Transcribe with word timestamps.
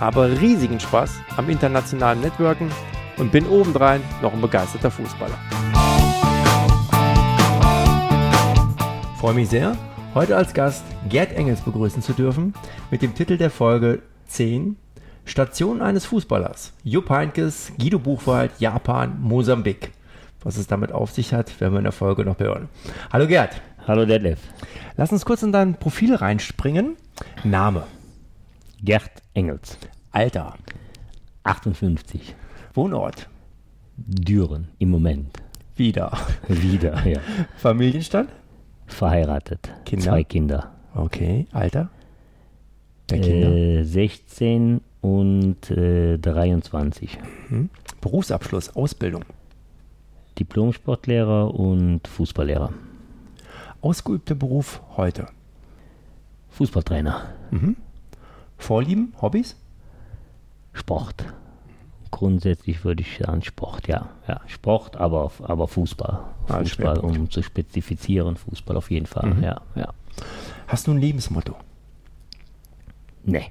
habe 0.00 0.40
riesigen 0.40 0.80
Spaß 0.80 1.20
am 1.36 1.50
internationalen 1.50 2.20
Networken 2.22 2.70
und 3.18 3.30
bin 3.30 3.46
obendrein 3.46 4.00
noch 4.22 4.32
ein 4.32 4.40
begeisterter 4.40 4.90
Fußballer. 4.90 5.38
Ich 9.12 9.20
freue 9.20 9.34
mich 9.34 9.50
sehr, 9.50 9.76
heute 10.14 10.34
als 10.36 10.54
Gast 10.54 10.82
Gerd 11.10 11.34
Engels 11.34 11.60
begrüßen 11.60 12.00
zu 12.00 12.14
dürfen 12.14 12.54
mit 12.90 13.02
dem 13.02 13.14
Titel 13.14 13.36
der 13.36 13.50
Folge 13.50 14.00
10 14.28 14.76
Station 15.26 15.82
eines 15.82 16.06
Fußballers. 16.06 16.72
Jupp 16.82 17.10
Heinkes, 17.10 17.72
Guido 17.78 17.98
Buchwald, 17.98 18.52
Japan, 18.58 19.18
Mosambik. 19.20 19.92
Was 20.42 20.56
es 20.56 20.66
damit 20.66 20.92
auf 20.92 21.10
sich 21.10 21.34
hat, 21.34 21.60
werden 21.60 21.74
wir 21.74 21.78
in 21.78 21.84
der 21.84 21.92
Folge 21.92 22.24
noch 22.24 22.38
hören. 22.38 22.70
Hallo 23.12 23.26
Gerd. 23.26 23.60
Hallo 23.86 24.06
Detlef. 24.06 24.38
Lass 24.96 25.12
uns 25.12 25.26
kurz 25.26 25.42
in 25.42 25.52
dein 25.52 25.74
Profil 25.74 26.14
reinspringen. 26.14 26.96
Name. 27.44 27.84
Gerd 28.82 29.10
Engels. 29.34 29.76
Alter. 30.10 30.54
58. 31.44 32.34
Wohnort. 32.74 33.28
Düren 33.96 34.68
im 34.78 34.90
Moment. 34.90 35.36
Wieder. 35.76 36.12
Wieder, 36.48 37.06
ja. 37.06 37.20
Familienstand. 37.56 38.30
Verheiratet. 38.86 39.70
Kinder? 39.84 40.04
Zwei 40.04 40.24
Kinder. 40.24 40.72
Okay. 40.94 41.46
Alter. 41.52 41.90
Der 43.10 43.20
Kinder. 43.20 43.48
Äh, 43.50 43.84
16 43.84 44.80
und 45.02 45.70
äh, 45.70 46.18
23. 46.18 47.18
Berufsabschluss, 48.00 48.74
Ausbildung. 48.74 49.24
Diplom-Sportlehrer 50.38 51.54
und 51.54 52.06
Fußballlehrer. 52.08 52.72
Ausgeübter 53.82 54.34
Beruf 54.34 54.80
heute. 54.96 55.26
Fußballtrainer. 56.50 57.34
Vorlieben, 58.60 59.14
Hobbys? 59.20 59.56
Sport. 60.72 61.24
Grundsätzlich 62.10 62.84
würde 62.84 63.02
ich 63.02 63.18
sagen 63.18 63.42
Sport, 63.42 63.88
ja. 63.88 64.10
ja 64.28 64.40
Sport, 64.46 64.96
aber, 64.96 65.30
aber 65.42 65.66
Fußball. 65.68 66.20
Als 66.48 66.70
Fußball, 66.70 66.94
Schwerpunkt. 66.96 67.18
um 67.18 67.30
zu 67.30 67.42
spezifizieren, 67.42 68.36
Fußball 68.36 68.76
auf 68.76 68.90
jeden 68.90 69.06
Fall, 69.06 69.34
Mhm. 69.34 69.42
ja, 69.42 69.60
ja. 69.74 69.88
Hast 70.66 70.86
du 70.86 70.92
ein 70.92 70.98
Lebensmotto? 70.98 71.54
Nee. 73.24 73.46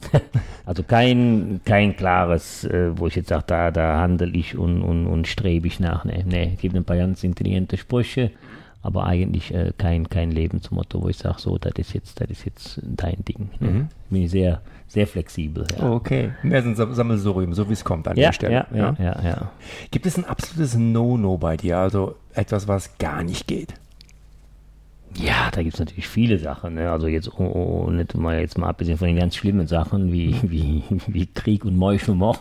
also 0.66 0.82
kein, 0.82 1.60
kein 1.64 1.96
klares, 1.96 2.64
äh, 2.64 2.96
wo 2.98 3.06
ich 3.06 3.14
jetzt 3.14 3.28
sage, 3.28 3.44
da, 3.46 3.70
da 3.70 4.00
handle 4.00 4.30
ich 4.30 4.56
und, 4.56 4.82
und, 4.82 5.06
und 5.06 5.26
strebe 5.28 5.66
ich 5.66 5.80
nach. 5.80 6.04
Nee, 6.04 6.24
nee, 6.26 6.52
es 6.54 6.60
gibt 6.60 6.74
ein 6.74 6.84
paar 6.84 6.96
ganz 6.96 7.22
intelligente 7.24 7.76
Sprüche, 7.76 8.30
aber 8.82 9.04
eigentlich 9.06 9.54
äh, 9.54 9.72
kein, 9.78 10.08
kein 10.08 10.30
Lebensmotto, 10.30 11.02
wo 11.02 11.08
ich 11.08 11.16
sage, 11.18 11.36
so, 11.40 11.56
das 11.58 11.72
ist 11.76 11.92
jetzt, 11.94 12.20
das 12.20 12.28
ist 12.30 12.44
jetzt 12.44 12.80
dein 12.82 13.24
Ding. 13.24 13.48
Ne? 13.60 13.68
Mhm. 13.70 13.88
Bin 14.10 14.22
ich 14.22 14.30
sehr, 14.30 14.60
sehr 14.88 15.06
flexibel. 15.06 15.64
Ja. 15.78 15.90
Okay. 15.92 16.32
Mehr 16.42 16.62
sind 16.62 16.76
Sam- 16.76 16.92
Sammelsurium, 16.94 17.54
so 17.54 17.68
wie 17.68 17.72
es 17.74 17.84
kommt 17.84 18.08
an 18.08 18.16
Ja, 18.16 18.28
der 18.28 18.32
Stelle. 18.32 18.54
ja, 18.54 18.66
ja, 18.74 18.94
ja, 18.98 19.22
ja. 19.24 19.50
Gibt 19.90 20.06
es 20.06 20.18
ein 20.18 20.24
absolutes 20.24 20.74
No-No 20.76 21.38
bei 21.38 21.56
dir? 21.56 21.78
Also 21.78 22.16
etwas, 22.34 22.66
was 22.68 22.98
gar 22.98 23.22
nicht 23.22 23.46
geht? 23.46 23.74
Ja, 25.18 25.50
da 25.52 25.62
gibt 25.62 25.74
es 25.74 25.80
natürlich 25.80 26.08
viele 26.08 26.38
Sachen. 26.38 26.74
Ne? 26.74 26.90
Also 26.90 27.06
jetzt 27.06 27.30
oh, 27.38 27.42
oh, 27.86 27.90
nicht 27.90 28.14
mal 28.16 28.40
jetzt 28.40 28.56
mal 28.56 28.68
abgesehen 28.68 28.96
von 28.96 29.08
den 29.08 29.18
ganz 29.18 29.36
schlimmen 29.36 29.66
Sachen 29.66 30.10
wie, 30.12 30.34
wie, 30.42 30.82
wie 31.06 31.26
Krieg 31.26 31.64
und 31.66 31.76
Meuchelmord. 31.76 32.38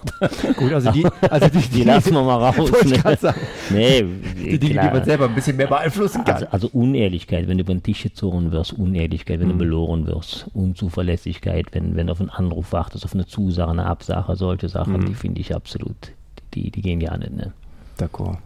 Gut, 0.56 0.72
also 0.72 0.90
die, 0.92 1.06
also 1.30 1.48
die, 1.50 1.68
Die 1.68 1.84
lassen 1.84 2.14
wir 2.14 2.24
mal 2.24 2.52
raus. 2.52 2.72
Ne? 2.86 3.18
sagen. 3.18 3.40
Nee, 3.72 4.06
die 4.38 4.58
Dinge, 4.59 4.74
klar. 4.74 4.88
die 4.88 4.94
man 4.98 5.04
selber 5.06 5.26
ein 5.26 5.36
bisschen 5.36 5.58
mehr 5.58 5.68
beeinflussen 5.68 6.24
kann. 6.24 6.36
Also, 6.36 6.48
also 6.50 6.68
Unehrlichkeit, 6.70 7.48
wenn 7.48 7.58
du 7.58 7.64
über 7.64 7.74
den 7.74 7.84
Tisch 7.84 8.04
gezogen 8.04 8.52
wirst, 8.52 8.74
Unehrlichkeit, 8.74 9.40
wenn 9.40 9.48
Mhm. 9.48 9.52
du 9.53 9.58
belogen 9.58 10.08
wirst, 10.08 10.48
Unzuverlässigkeit, 10.53 11.68
wenn, 11.74 11.96
wenn 11.96 12.08
du 12.08 12.14
auf 12.14 12.22
einen 12.22 12.30
Anruf 12.30 12.72
wartest, 12.72 13.03
auf 13.06 13.14
eine 13.14 13.26
Zusage, 13.28 13.72
eine 13.72 13.86
Absage, 13.86 14.36
solche 14.36 14.70
Sachen, 14.70 14.94
Mhm. 14.94 15.06
die 15.08 15.14
finde 15.16 15.42
ich 15.42 15.53
absolut, 15.56 16.14
die, 16.53 16.72
die 16.72 16.82
gehen 16.82 17.02
ja 17.02 17.18
nicht. 17.18 17.34
Ne? 17.36 17.52
D'accord. 18.00 18.38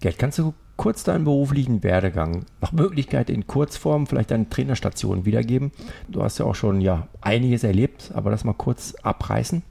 Gerd, 0.00 0.18
kannst 0.18 0.38
du 0.38 0.54
kurz 0.80 1.04
deinen 1.04 1.24
beruflichen 1.24 1.82
Werdegang 1.82 2.46
nach 2.62 2.72
Möglichkeit 2.72 3.28
in 3.28 3.46
Kurzform 3.46 4.06
vielleicht 4.06 4.30
deine 4.30 4.48
Trainerstation 4.48 5.26
wiedergeben? 5.26 5.72
Du 6.08 6.22
hast 6.22 6.38
ja 6.38 6.46
auch 6.46 6.54
schon 6.54 6.80
ja 6.80 7.06
einiges 7.20 7.64
erlebt, 7.64 8.10
aber 8.14 8.30
das 8.30 8.44
mal 8.44 8.54
kurz 8.54 8.94
abreißen. 9.02 9.62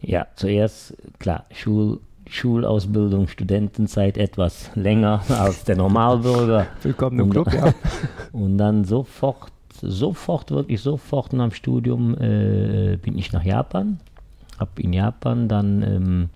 Ja, 0.00 0.26
zuerst, 0.34 0.96
klar, 1.20 1.44
Schul, 1.52 2.00
Schulausbildung, 2.28 3.28
Studentenzeit 3.28 4.18
etwas 4.18 4.72
länger 4.74 5.22
als 5.28 5.62
der 5.62 5.76
Normalbürger. 5.76 6.66
Willkommen 6.82 7.20
im 7.20 7.26
Und- 7.26 7.30
Club, 7.30 7.52
ja. 7.54 7.72
Und 8.32 8.58
dann 8.58 8.84
sofort, 8.84 9.52
sofort, 9.80 10.50
wirklich 10.50 10.80
sofort 10.80 11.32
nach 11.32 11.50
dem 11.50 11.54
Studium 11.54 12.16
äh, 12.18 12.96
bin 13.00 13.16
ich 13.16 13.32
nach 13.32 13.44
Japan. 13.44 14.00
Habe 14.58 14.82
in 14.82 14.92
Japan 14.94 15.46
dann 15.46 15.82
ähm, 15.82 16.28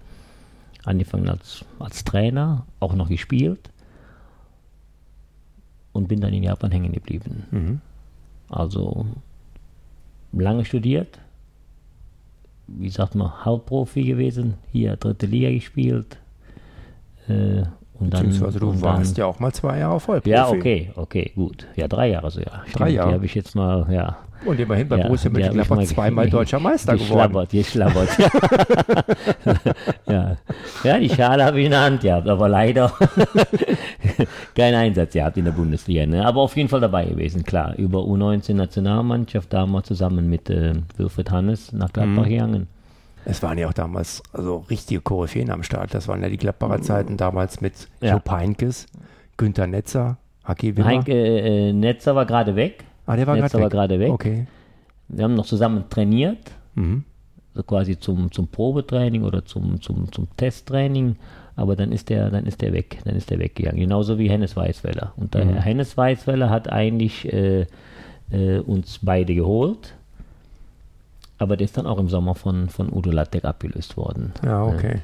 angefangen 0.86 1.28
als, 1.28 1.64
als 1.78 2.04
Trainer, 2.04 2.66
auch 2.80 2.94
noch 2.94 3.08
gespielt. 3.08 3.70
Und 5.92 6.08
bin 6.08 6.20
dann 6.20 6.32
in 6.32 6.42
Japan 6.42 6.70
hängen 6.70 6.92
geblieben. 6.92 7.44
Mhm. 7.50 7.80
Also 8.48 9.06
lange 10.32 10.64
studiert. 10.64 11.18
Wie 12.66 12.90
sagt 12.90 13.14
man, 13.14 13.44
Halbprofi 13.44 14.02
gewesen. 14.02 14.54
Hier 14.72 14.96
dritte 14.96 15.26
Liga 15.26 15.50
gespielt. 15.50 16.18
Äh, 17.28 17.62
und 17.98 18.12
dann, 18.12 18.24
Beziehungsweise 18.26 18.60
du 18.60 18.70
und 18.70 18.82
warst 18.82 19.16
dann, 19.16 19.22
ja 19.22 19.26
auch 19.26 19.38
mal 19.40 19.52
zwei 19.52 19.78
Jahre 19.78 19.98
Vollprofi. 20.00 20.30
ja, 20.30 20.48
okay, 20.48 20.90
okay, 20.96 21.32
gut. 21.34 21.66
Ja, 21.76 21.88
drei 21.88 22.08
Jahre 22.10 22.30
so, 22.30 22.40
ja. 22.40 22.62
Drei 22.74 22.90
Jahre. 22.90 23.08
Die 23.10 23.14
habe 23.14 23.24
ich 23.26 23.34
jetzt 23.34 23.54
mal, 23.54 23.86
ja. 23.90 24.18
Und 24.44 24.60
immerhin 24.60 24.86
bei 24.86 24.98
ja, 24.98 25.06
Borussia 25.06 25.30
die 25.30 25.34
Mönchengladbach 25.40 25.76
mal- 25.76 25.86
zweimal 25.86 26.28
deutscher 26.30 26.60
Meister 26.60 26.92
geworden. 26.92 27.48
Geschlabbert, 27.50 27.50
geschlabbert. 27.50 28.08
ja. 30.06 30.36
ja, 30.84 30.98
die 30.98 31.08
Schale 31.08 31.44
habe 31.44 31.58
ich 31.58 31.64
in 31.64 31.70
der 31.72 31.80
Hand 31.80 32.00
gehabt, 32.02 32.28
aber 32.28 32.48
leider 32.48 32.92
keinen 34.54 34.74
Einsatz 34.74 35.12
gehabt 35.14 35.36
in 35.36 35.44
der 35.46 35.52
Bundesliga. 35.52 36.06
Ne? 36.06 36.24
Aber 36.24 36.42
auf 36.42 36.56
jeden 36.56 36.68
Fall 36.68 36.80
dabei 36.80 37.06
gewesen, 37.06 37.44
klar. 37.44 37.74
Über 37.76 38.00
U19-Nationalmannschaft 38.00 39.52
damals 39.52 39.86
zusammen 39.88 40.28
mit 40.28 40.50
äh, 40.50 40.74
Wilfried 40.96 41.30
Hannes 41.30 41.72
nach 41.72 41.92
Gladbach 41.92 42.26
Mhm. 42.26 42.28
gegangen. 42.28 42.66
Es 43.28 43.42
waren 43.42 43.58
ja 43.58 43.68
auch 43.68 43.72
damals 43.72 44.22
also 44.32 44.64
richtige 44.70 45.00
Koryphäen 45.00 45.50
am 45.50 45.62
Start. 45.62 45.92
Das 45.94 46.06
waren 46.08 46.22
ja 46.22 46.28
die 46.28 46.36
Gladbacher 46.36 46.80
Zeiten 46.80 47.16
damals 47.16 47.60
mit 47.60 47.88
Ja. 48.00 48.14
Jupp 48.14 48.30
Heynckes, 48.30 48.86
Günther 49.36 49.66
Netzer, 49.66 50.16
Haki 50.44 50.76
Wimmer. 50.76 50.86
Heinke 50.88 51.12
äh, 51.12 51.68
äh, 51.68 51.72
Netzer 51.72 52.14
war 52.14 52.24
gerade 52.24 52.54
weg. 52.54 52.84
ah, 53.06 53.16
der 53.16 53.26
war 53.26 53.36
Netzer 53.36 53.60
war 53.60 53.68
gerade 53.68 53.94
gerade 53.98 54.00
weg. 54.00 54.12
Okay. 54.12 54.46
Wir 55.08 55.24
haben 55.24 55.34
noch 55.34 55.46
zusammen 55.46 55.84
trainiert. 55.90 56.38
Mhm. 56.74 57.04
so 57.54 57.62
quasi 57.62 57.98
zum, 57.98 58.30
zum 58.30 58.48
Probetraining 58.48 59.22
oder 59.24 59.44
zum, 59.44 59.80
zum, 59.80 60.12
zum 60.12 60.28
Testtraining, 60.36 61.16
aber 61.56 61.74
dann 61.74 61.90
ist 61.90 62.10
der, 62.10 62.28
dann 62.30 62.44
ist 62.44 62.60
der 62.60 62.72
weg, 62.74 62.98
dann 63.04 63.16
ist 63.16 63.30
der 63.30 63.38
weggegangen. 63.38 63.80
Genauso 63.80 64.18
wie 64.18 64.28
Hennes 64.28 64.54
Weißweller. 64.56 65.14
Und 65.16 65.34
Mhm. 65.34 65.54
Hennes 65.56 65.96
Weißweller 65.96 66.50
hat 66.50 66.70
eigentlich 66.70 67.32
äh, 67.32 67.66
äh, 68.30 68.58
uns 68.58 68.98
beide 69.02 69.34
geholt, 69.34 69.94
aber 71.38 71.56
der 71.56 71.64
ist 71.66 71.76
dann 71.76 71.86
auch 71.86 71.98
im 71.98 72.08
Sommer 72.08 72.34
von, 72.34 72.68
von 72.68 72.92
Udo 72.92 73.10
Lattek 73.10 73.44
abgelöst 73.44 73.96
worden. 73.96 74.32
Ja, 74.44 74.64
okay. 74.64 75.00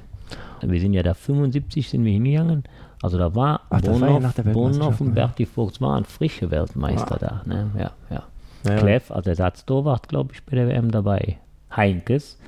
Wir 0.63 0.81
sind 0.81 0.95
ja 0.95 1.03
da 1.03 1.15
75 1.15 1.89
sind 1.91 2.05
wir 2.05 2.13
hingegangen. 2.13 2.65
Also 3.03 3.19
da 3.19 3.35
war 3.35 3.63
Ach, 3.69 3.81
ja 3.83 3.91
Bonhoff 3.91 4.37
Weltmeisterschaft, 4.45 5.01
und? 5.01 5.15
Berti 5.15 5.45
Vogts 5.47 5.81
waren 5.81 6.05
frische 6.05 6.51
Weltmeister 6.51 7.17
Ah. 7.17 7.19
da. 7.19 7.43
Ne? 7.45 7.71
Ja, 7.77 7.91
ja. 8.11 8.23
Ja, 8.65 8.71
ja. 8.75 8.79
Kleff 8.79 9.11
als 9.11 9.27
Ersatztorwart, 9.27 10.09
glaube 10.09 10.31
ich, 10.35 10.43
bei 10.45 10.55
der 10.57 10.69
WM 10.69 10.91
dabei. 10.93 11.39
Heinkes. 11.75 12.39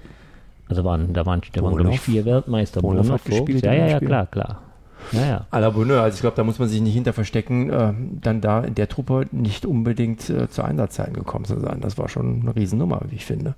Also 0.69 0.85
waren, 0.85 1.13
da 1.13 1.27
waren, 1.27 1.41
da 1.53 1.61
waren 1.63 1.73
glaube 1.73 1.83
Bonhoff. 1.83 1.95
ich, 1.95 2.01
vier 2.01 2.25
Weltmeister. 2.25 2.81
Bonhoff 2.81 3.11
hat 3.11 3.21
Vogts. 3.21 3.25
gespielt 3.47 3.65
Ja, 3.65 3.73
ja, 3.75 3.87
ja, 3.89 3.99
klar, 4.01 4.27
klar. 4.27 4.63
Ja, 5.13 5.27
ja. 5.27 5.47
À 5.51 5.61
la 5.61 5.71
Bonheur, 5.71 6.03
also 6.03 6.15
ich 6.15 6.21
glaube, 6.21 6.37
da 6.37 6.45
muss 6.45 6.59
man 6.59 6.69
sich 6.69 6.81
nicht 6.81 6.95
hinter 6.95 7.13
verstecken, 7.13 7.71
äh, 7.71 7.93
dann 8.21 8.41
da 8.41 8.61
in 8.61 8.75
der 8.75 8.89
Truppe 8.89 9.27
nicht 9.33 9.67
unbedingt 9.67 10.29
äh, 10.31 10.49
zu 10.49 10.63
Einsatzzeiten 10.63 11.15
gekommen 11.15 11.45
zu 11.45 11.59
sein. 11.61 11.81
Das 11.81 11.99
war 11.99 12.09
schon 12.09 12.43
eine 12.43 12.57
Riesennummer, 12.57 13.03
wie 13.09 13.17
ich 13.17 13.25
finde. 13.25 13.55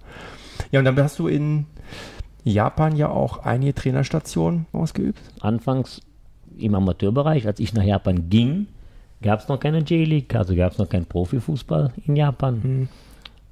Ja, 0.71 0.81
und 0.81 0.85
dann 0.85 0.99
hast 0.99 1.19
du 1.19 1.29
in 1.29 1.67
Japan 2.45 2.97
ja 2.97 3.09
auch 3.09 3.39
einige 3.39 3.75
Trainerstationen 3.75 4.67
ausgeübt. 4.73 5.21
Anfangs 5.41 6.01
im 6.57 6.75
Amateurbereich, 6.75 7.47
als 7.47 7.61
ich 7.61 7.75
nach 7.75 7.85
Japan 7.85 8.29
ging, 8.29 8.69
gab 9.23 9.41
es 9.41 9.49
noch 9.49 9.61
keine 9.61 9.79
J-League, 9.79 10.35
also 10.35 10.55
gab 10.55 10.73
es 10.73 10.79
noch 10.79 10.89
keinen 10.89 11.07
Profifußball 11.07 11.93
in 12.07 12.17
Japan. 12.17 12.63
Hm. 12.63 12.89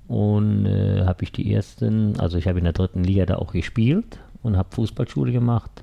Und 0.06 0.66
äh, 0.66 1.04
habe 1.06 1.24
ich 1.24 1.32
die 1.32 1.52
ersten, 1.52 2.20
also 2.20 2.36
ich 2.36 2.46
habe 2.46 2.58
in 2.58 2.64
der 2.64 2.74
dritten 2.74 3.04
Liga 3.04 3.24
da 3.24 3.36
auch 3.36 3.52
gespielt 3.52 4.20
und 4.42 4.56
habe 4.56 4.68
Fußballschule 4.72 5.32
gemacht 5.32 5.82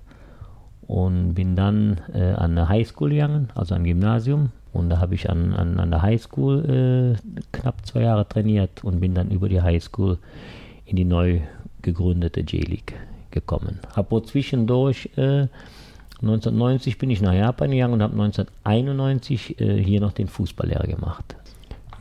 und 0.91 1.35
bin 1.35 1.55
dann 1.55 2.01
äh, 2.13 2.33
an 2.33 2.51
eine 2.51 2.67
Highschool 2.67 3.11
gegangen, 3.11 3.47
also 3.55 3.73
ein 3.75 3.85
Gymnasium. 3.85 4.49
Und 4.73 4.89
da 4.89 4.99
habe 4.99 5.15
ich 5.15 5.29
an, 5.29 5.53
an, 5.53 5.79
an 5.79 5.89
der 5.89 6.01
Highschool 6.01 7.15
äh, 7.15 7.37
knapp 7.53 7.85
zwei 7.85 8.01
Jahre 8.01 8.27
trainiert 8.27 8.83
und 8.83 8.99
bin 8.99 9.15
dann 9.15 9.31
über 9.31 9.47
die 9.47 9.61
Highschool 9.61 10.17
in 10.85 10.97
die 10.97 11.05
neu 11.05 11.39
gegründete 11.81 12.41
J-League 12.41 12.93
gekommen. 13.31 13.79
Habe 13.95 14.11
wohl 14.11 14.23
zwischendurch 14.23 15.09
äh, 15.15 15.47
1990 16.21 16.97
bin 16.97 17.09
ich 17.09 17.21
nach 17.21 17.33
Japan 17.33 17.71
gegangen 17.71 17.93
und 17.93 18.03
habe 18.03 18.13
1991 18.13 19.61
äh, 19.61 19.81
hier 19.81 20.01
noch 20.01 20.11
den 20.11 20.27
Fußballlehrer 20.27 20.87
gemacht. 20.87 21.37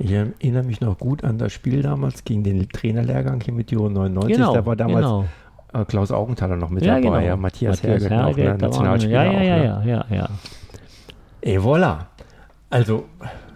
Ich 0.00 0.10
erinnere 0.10 0.64
mich 0.64 0.80
noch 0.80 0.98
gut 0.98 1.22
an 1.22 1.38
das 1.38 1.52
Spiel 1.52 1.82
damals 1.82 2.24
gegen 2.24 2.42
den 2.42 2.68
Trainerlehrgang 2.68 3.40
hier 3.40 3.54
mit 3.54 3.70
Juro 3.70 3.88
99. 3.88 4.36
Genau, 4.36 4.52
da 4.52 4.66
war 4.66 4.74
damals 4.74 5.04
genau. 5.04 5.24
Äh, 5.72 5.84
Klaus 5.84 6.10
Augenthaler 6.12 6.56
noch 6.56 6.70
mit 6.70 6.84
Ja, 6.84 6.94
dabei, 7.00 7.02
genau. 7.02 7.18
ja, 7.20 7.36
Matthias, 7.36 7.82
Herget, 7.82 8.12
auch, 8.12 8.36
Herget, 8.36 8.36
ne, 8.36 8.44
da 8.44 8.50
waren- 8.52 8.60
Nationalspieler 8.70 9.24
Ja, 9.24 9.32
ja, 9.32 9.38
auch, 9.38 9.44
ja, 9.44 9.78
ne? 9.78 9.90
ja, 9.90 10.04
ja, 10.10 10.16
ja. 10.16 10.28
Et 11.42 11.58
voilà. 11.60 12.06
Also, 12.68 13.04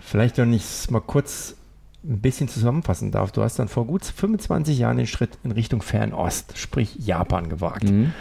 vielleicht, 0.00 0.38
wenn 0.38 0.52
ich 0.52 0.62
es 0.62 0.90
mal 0.90 1.00
kurz 1.00 1.56
ein 2.05 2.20
bisschen 2.20 2.49
zusammenfassen 2.49 3.11
darf. 3.12 3.32
Du 3.32 3.43
hast 3.43 3.58
dann 3.58 3.69
vor 3.69 3.87
gut 3.87 4.05
25 4.05 4.78
Jahren 4.78 4.99
den 4.99 5.06
Schritt 5.06 5.38
in 5.43 5.52
Richtung 5.52 5.81
Fernost, 5.81 6.58
sprich 6.58 6.96
Japan, 6.96 7.49
gewagt. 7.49 7.84
Mhm. 7.84 8.12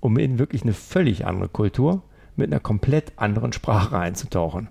um 0.00 0.18
in 0.18 0.38
wirklich 0.38 0.62
eine 0.62 0.72
völlig 0.74 1.26
andere 1.26 1.48
Kultur 1.48 2.02
mit 2.36 2.50
einer 2.50 2.60
komplett 2.60 3.12
anderen 3.16 3.52
Sprache 3.54 3.98
einzutauchen. 3.98 4.68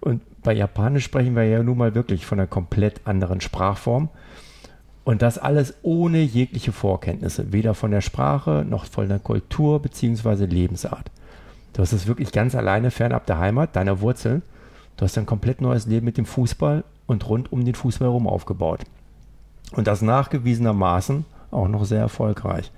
Und 0.00 0.22
bei 0.42 0.52
Japanisch 0.52 1.04
sprechen 1.04 1.34
wir 1.36 1.44
ja 1.44 1.62
nun 1.62 1.78
mal 1.78 1.94
wirklich 1.94 2.26
von 2.26 2.38
einer 2.38 2.46
komplett 2.48 3.00
anderen 3.06 3.40
Sprachform. 3.40 4.08
Und 5.04 5.22
das 5.22 5.38
alles 5.38 5.74
ohne 5.82 6.22
jegliche 6.22 6.72
Vorkenntnisse, 6.72 7.52
weder 7.52 7.74
von 7.74 7.90
der 7.90 8.00
Sprache 8.00 8.64
noch 8.68 8.84
von 8.84 9.08
der 9.08 9.18
Kultur 9.18 9.80
bzw. 9.80 10.46
Lebensart. 10.46 11.10
Du 11.72 11.82
hast 11.82 11.92
es 11.92 12.06
wirklich 12.06 12.32
ganz 12.32 12.54
alleine 12.54 12.90
fernab 12.90 13.26
der 13.26 13.38
Heimat, 13.38 13.74
deiner 13.74 14.00
Wurzeln. 14.00 14.42
Du 14.96 15.04
hast 15.04 15.16
ein 15.18 15.26
komplett 15.26 15.60
neues 15.60 15.86
Leben 15.86 16.04
mit 16.04 16.18
dem 16.18 16.26
Fußball 16.26 16.84
und 17.06 17.28
rund 17.28 17.50
um 17.50 17.64
den 17.64 17.74
Fußball 17.74 18.08
herum 18.08 18.26
aufgebaut. 18.26 18.80
Und 19.72 19.86
das 19.86 20.02
nachgewiesenermaßen 20.02 21.24
auch 21.50 21.68
noch 21.68 21.84
sehr 21.84 22.00
erfolgreich. 22.00 22.70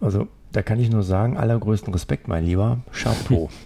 Also 0.00 0.26
da 0.52 0.62
kann 0.62 0.80
ich 0.80 0.90
nur 0.90 1.02
sagen, 1.02 1.36
allergrößten 1.36 1.92
Respekt, 1.92 2.28
mein 2.28 2.44
Lieber. 2.44 2.78
Chapeau. 2.92 3.50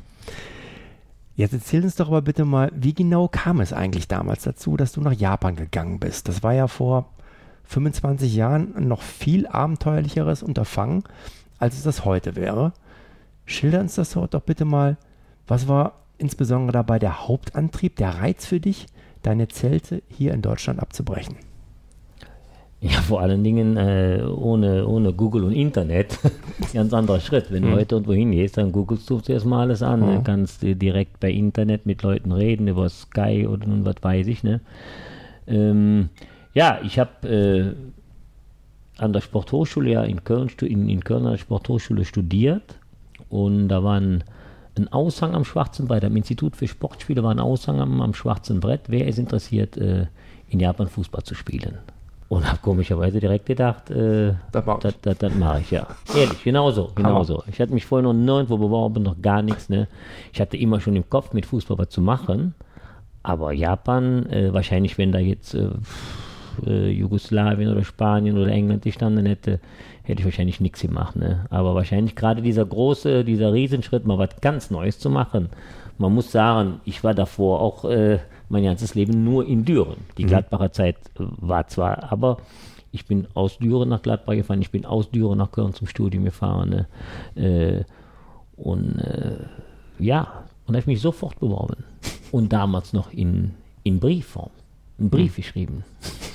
Jetzt 1.35 1.55
erzähl 1.55 1.83
uns 1.83 1.97
doch 1.97 2.09
aber 2.09 2.21
bitte 2.21 2.45
mal, 2.45 2.71
wie 2.75 2.95
genau 2.95 3.27
kam 3.27 3.61
es 3.61 3.73
eigentlich 3.73 4.07
damals 4.07 4.43
dazu, 4.43 4.77
dass 4.77 4.93
du 4.93 5.01
nach 5.01 5.15
Japan 5.15 5.57
gegangen 5.57 5.99
bist? 5.99 6.29
Das 6.29 6.43
war 6.43 6.53
ja 6.53 6.67
vor 6.67 7.09
25 7.65 8.35
Jahren 8.35 8.75
ein 8.77 8.89
noch 8.89 9.03
viel 9.03 9.47
abenteuerlicheres 9.47 10.43
Unterfangen, 10.43 11.05
als 11.59 11.77
es 11.77 11.83
das 11.85 12.05
heute 12.05 12.37
wäre. 12.37 12.73
Schilder 13.47 13.81
uns 13.81 13.95
das 13.95 14.13
doch 14.13 14.43
bitte 14.43 14.65
mal. 14.65 14.97
Was 15.47 15.69
war 15.69 15.95
insbesondere 16.19 16.73
dabei 16.73 16.99
der 16.99 17.27
Hauptantrieb, 17.27 17.97
der 17.97 18.11
Reiz 18.21 18.47
für 18.47 18.61
dich, 18.61 18.87
deine 19.23 19.49
Zelte 19.49 20.03
hier 20.09 20.35
in 20.35 20.43
Deutschland 20.43 20.81
abzubrechen? 20.81 21.37
Ja, 22.81 23.01
vor 23.01 23.21
allen 23.21 23.45
Dingen 23.45 23.77
äh, 23.77 24.25
ohne, 24.25 24.87
ohne 24.89 25.13
Google 25.13 25.45
und 25.45 25.53
Internet. 25.53 26.19
Ganz 26.75 26.93
anderer 26.93 27.21
Schritt. 27.21 27.53
Wenn 27.53 27.63
du 27.63 27.69
Mhm. 27.69 27.75
heute 27.75 27.95
irgendwo 27.95 28.13
hingehst, 28.13 28.57
dann 28.57 28.73
googelst 28.73 29.09
du 29.09 29.21
zuerst 29.21 29.47
mal 29.47 29.61
alles 29.61 29.83
an. 29.85 30.01
Ne? 30.01 30.19
Mhm. 30.19 30.25
Kannst 30.25 30.65
äh, 30.65 30.75
direkt 30.75 31.21
bei 31.21 31.31
Internet 31.31 31.87
mit 31.87 32.03
Leuten 32.03 32.33
reden, 32.33 32.67
über 32.67 32.89
Sky 32.89 33.47
oder 33.49 33.69
nun 33.69 33.85
was 33.85 33.95
weiß 34.03 34.27
ich. 34.27 34.43
Ne? 34.43 34.61
Ähm, 35.47 36.09
ja, 36.55 36.79
ich 36.83 36.99
habe 36.99 37.29
äh, 37.29 37.75
an 39.03 39.13
der 39.13 39.21
Sporthochschule 39.21 39.91
ja 39.91 40.03
in 40.03 40.23
Köln, 40.25 40.51
in, 40.61 40.89
in 40.89 41.03
Köln 41.03 41.25
an 41.27 41.33
der 41.33 41.39
Sporthochschule 41.39 42.05
studiert 42.05 42.77
und 43.29 43.69
da 43.69 43.83
war 43.83 43.99
ein, 43.99 44.25
ein 44.77 44.93
Aushang 44.93 45.35
am 45.35 45.45
Schwarzen 45.45 45.87
Brett, 45.89 46.05
am 46.05 46.17
Institut 46.17 46.57
für 46.57 46.69
Sportspiele 46.69 47.23
war 47.23 47.31
ein 47.31 47.41
Aushang 47.41 47.81
am, 47.81 48.01
am 48.01 48.15
Schwarzen 48.15 48.61
Brett. 48.61 48.83
Wer 48.89 49.07
ist 49.07 49.19
interessiert, 49.19 49.77
äh, 49.77 50.07
in 50.49 50.61
Japan 50.61 50.89
Fußball 50.89 51.23
zu 51.23 51.35
spielen? 51.35 51.79
Und 52.29 52.47
habe 52.49 52.61
komischerweise 52.63 53.21
direkt 53.21 53.45
gedacht, 53.45 53.91
äh, 53.91 54.33
Das 54.53 54.65
mach 54.65 54.77
ich. 54.77 54.83
das, 54.83 55.01
das, 55.03 55.19
das 55.19 55.35
mache 55.35 55.61
ich, 55.61 55.71
ja. 55.71 55.87
Ehrlich, 56.17 56.43
genauso, 56.43 56.91
genauso. 56.95 57.43
Ich 57.51 57.61
hatte 57.61 57.75
mich 57.75 57.85
vorher 57.85 58.03
noch 58.03 58.15
nirgendwo 58.15 58.57
beworben, 58.57 59.03
noch 59.03 59.21
gar 59.21 59.43
nichts. 59.43 59.69
Ne? 59.69 59.87
Ich 60.33 60.41
hatte 60.41 60.57
immer 60.57 60.81
schon 60.81 60.97
im 60.97 61.09
Kopf, 61.11 61.35
mit 61.35 61.45
Fußball 61.45 61.77
was 61.77 61.91
zu 61.91 62.01
machen. 62.01 62.55
Aber 63.23 63.53
Japan, 63.53 64.25
äh, 64.31 64.53
wahrscheinlich, 64.53 64.97
wenn 64.97 65.13
da 65.13 65.19
jetzt 65.19 65.55
äh, 65.55 65.69
äh, 66.67 66.91
Jugoslawien 66.91 67.71
oder 67.71 67.85
Spanien 67.85 68.39
oder 68.39 68.51
England 68.51 68.83
gestanden 68.83 69.27
hätte, 69.27 69.61
hätte 70.03 70.21
ich 70.21 70.25
wahrscheinlich 70.25 70.61
nichts 70.61 70.81
gemacht. 70.81 71.17
Ne? 71.17 71.47
Aber 71.51 71.75
wahrscheinlich 71.75 72.17
gerade 72.17 72.43
dieser 72.43 72.65
große, 72.65 73.25
dieser 73.25 73.53
Riesenschritt, 73.53 74.07
mal 74.07 74.19
was 74.19 74.41
ganz 74.41 74.71
Neues 74.71 74.99
zu 74.99 75.11
machen. 75.11 75.49
Man 75.99 76.15
muss 76.15 76.33
sagen, 76.33 76.81
ich 76.85 77.05
war 77.05 77.15
davor 77.15 77.61
auch 77.61 77.85
äh, 77.85 78.19
mein 78.49 78.65
ganzes 78.65 78.95
Leben 78.95 79.25
nur 79.25 79.47
in 79.47 79.65
Düren. 79.65 79.97
Die 80.19 80.25
Gladbacher 80.25 80.73
Zeit 80.73 80.97
war 81.17 81.69
zwar, 81.69 82.13
aber 82.13 82.39
ich 82.93 83.07
bin 83.07 83.27
aus 83.35 83.59
Düren 83.59 83.89
nach 83.89 84.03
Gladbach 84.03 84.35
gefahren, 84.35 84.61
ich 84.61 84.71
bin 84.71 84.85
aus 84.85 85.11
Düren 85.11 85.39
nach 85.39 85.51
Köln 85.51 85.75
zum 85.75 85.87
Studium 85.87 86.25
gefahren. 86.25 86.87
Ne? 87.35 87.43
Äh, 87.43 87.85
und 88.57 88.99
äh, 88.99 89.39
ja, 89.99 90.45
und 90.67 90.75
da 90.75 90.75
habe 90.75 90.79
ich 90.81 90.87
mich 90.87 91.01
sofort 91.01 91.41
beworben. 91.41 91.85
Und 92.31 92.53
damals 92.53 92.93
noch 92.93 93.13
in, 93.13 93.53
in 93.83 93.99
Briefform. 94.01 94.51
Einen 95.03 95.11
Brief 95.11 95.37
geschrieben. 95.37 95.85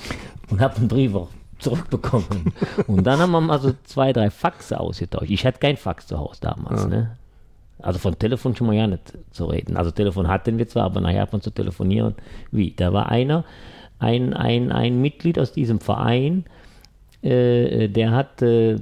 Und 0.50 0.60
habe 0.60 0.76
einen 0.76 0.88
Brief 0.88 1.14
auch 1.14 1.28
zurückbekommen. 1.58 2.52
Und 2.86 3.04
dann 3.04 3.18
haben 3.18 3.32
wir 3.32 3.40
mal 3.40 3.58
so 3.58 3.72
zwei, 3.84 4.12
drei 4.12 4.30
Faxe 4.30 4.78
ausgetauscht. 4.78 5.30
Ich 5.30 5.44
hatte 5.44 5.58
kein 5.58 5.76
Fax 5.76 6.06
zu 6.06 6.18
Hause 6.18 6.40
damals. 6.42 6.86
Ne? 6.86 7.16
Also 7.80 7.98
von 7.98 8.18
Telefon 8.18 8.54
schon 8.54 8.66
mal 8.66 8.76
ja 8.76 8.86
nicht 8.86 9.16
zu 9.30 9.46
reden. 9.46 9.76
Also 9.76 9.90
Telefon 9.90 10.28
hatten 10.28 10.58
wir 10.58 10.68
zwar, 10.68 10.84
aber 10.84 11.00
nachher 11.00 11.26
von 11.26 11.40
zu 11.40 11.50
telefonieren, 11.50 12.14
wie? 12.50 12.72
Da 12.72 12.92
war 12.92 13.08
einer, 13.08 13.44
ein, 13.98 14.34
ein, 14.34 14.70
ein 14.70 15.00
Mitglied 15.00 15.38
aus 15.38 15.52
diesem 15.52 15.80
Verein, 15.80 16.44
äh, 17.22 17.88
der 17.88 18.12
hat 18.12 18.42
äh, 18.42 18.76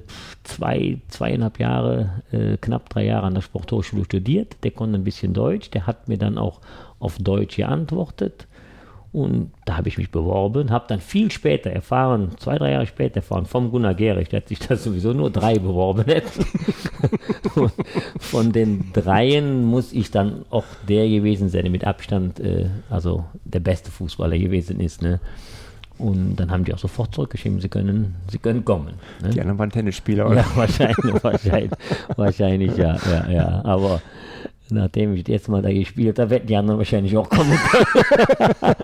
zwei, 0.45 0.99
zweieinhalb 1.09 1.59
Jahre, 1.59 2.23
äh, 2.33 2.57
knapp 2.59 2.91
drei 2.91 3.07
Jahre 3.07 3.27
an 3.27 3.35
der 3.35 3.41
Sporthochschule 3.41 4.05
studiert. 4.05 4.57
Der 4.63 4.73
konnte 4.73 4.99
ein 4.99 5.05
bisschen 5.05 5.33
Deutsch. 5.33 5.71
Der 5.71 5.87
hat 5.87 6.09
mir 6.09 6.19
dann 6.19 6.37
auch 6.37 6.61
auf 6.99 7.17
Deutsch 7.19 7.57
geantwortet. 7.57 8.47
Und 9.17 9.53
da 9.65 9.79
habe 9.79 9.89
ich 9.89 9.97
mich 9.97 10.11
beworben, 10.11 10.71
habe 10.71 10.85
dann 10.89 11.01
viel 11.01 11.31
später 11.31 11.71
erfahren, 11.71 12.33
zwei, 12.37 12.59
drei 12.59 12.73
Jahre 12.73 12.87
später 12.87 13.17
erfahren, 13.17 13.47
vom 13.47 13.71
Gunnar 13.71 13.95
Gehrig, 13.95 14.31
hat 14.35 14.49
sich 14.49 14.59
da 14.59 14.77
sowieso 14.77 15.15
nur 15.15 15.31
drei 15.31 15.59
beworben 15.59 16.05
hätten. 16.05 16.45
Und 17.55 17.73
von 18.19 18.53
den 18.53 18.93
dreien 18.93 19.65
muss 19.65 19.95
ich 19.95 20.11
dann 20.11 20.45
auch 20.51 20.67
der 20.87 21.09
gewesen 21.09 21.49
sein, 21.49 21.63
der 21.63 21.71
mit 21.71 21.87
Abstand, 21.87 22.41
äh, 22.41 22.67
also 22.91 23.25
der 23.43 23.61
beste 23.61 23.91
Fußballer 23.91 24.37
gewesen 24.37 24.81
ist. 24.81 25.01
Ne? 25.01 25.19
Und 25.97 26.37
dann 26.37 26.51
haben 26.51 26.67
die 26.67 26.75
auch 26.75 26.79
sofort 26.79 27.15
zurückgeschrieben, 27.15 27.63
sie 27.63 27.71
können, 27.71 28.17
sie 28.31 28.37
können 28.37 28.67
kommen. 28.67 28.97
Ne? 29.23 29.31
Die 29.31 29.41
anderen 29.41 29.59
waren 29.59 29.71
Tennisspieler, 29.71 30.27
oder? 30.27 30.43
Ja, 30.43 30.47
wahrscheinlich, 30.57 31.25
wahrscheinlich, 31.25 31.73
wahrscheinlich, 32.17 32.77
ja, 32.77 32.99
ja, 33.11 33.31
ja. 33.31 33.65
Aber 33.65 34.03
nachdem 34.71 35.15
ich 35.15 35.27
jetzt 35.29 35.49
mal 35.49 35.63
da 35.63 35.73
gespielt 35.73 36.19
habe, 36.19 36.35
hätten 36.35 36.47
die 36.47 36.57
anderen 36.57 36.79
wahrscheinlich 36.79 37.17
auch 37.17 37.29
kommen 37.29 37.51
können. 37.71 38.55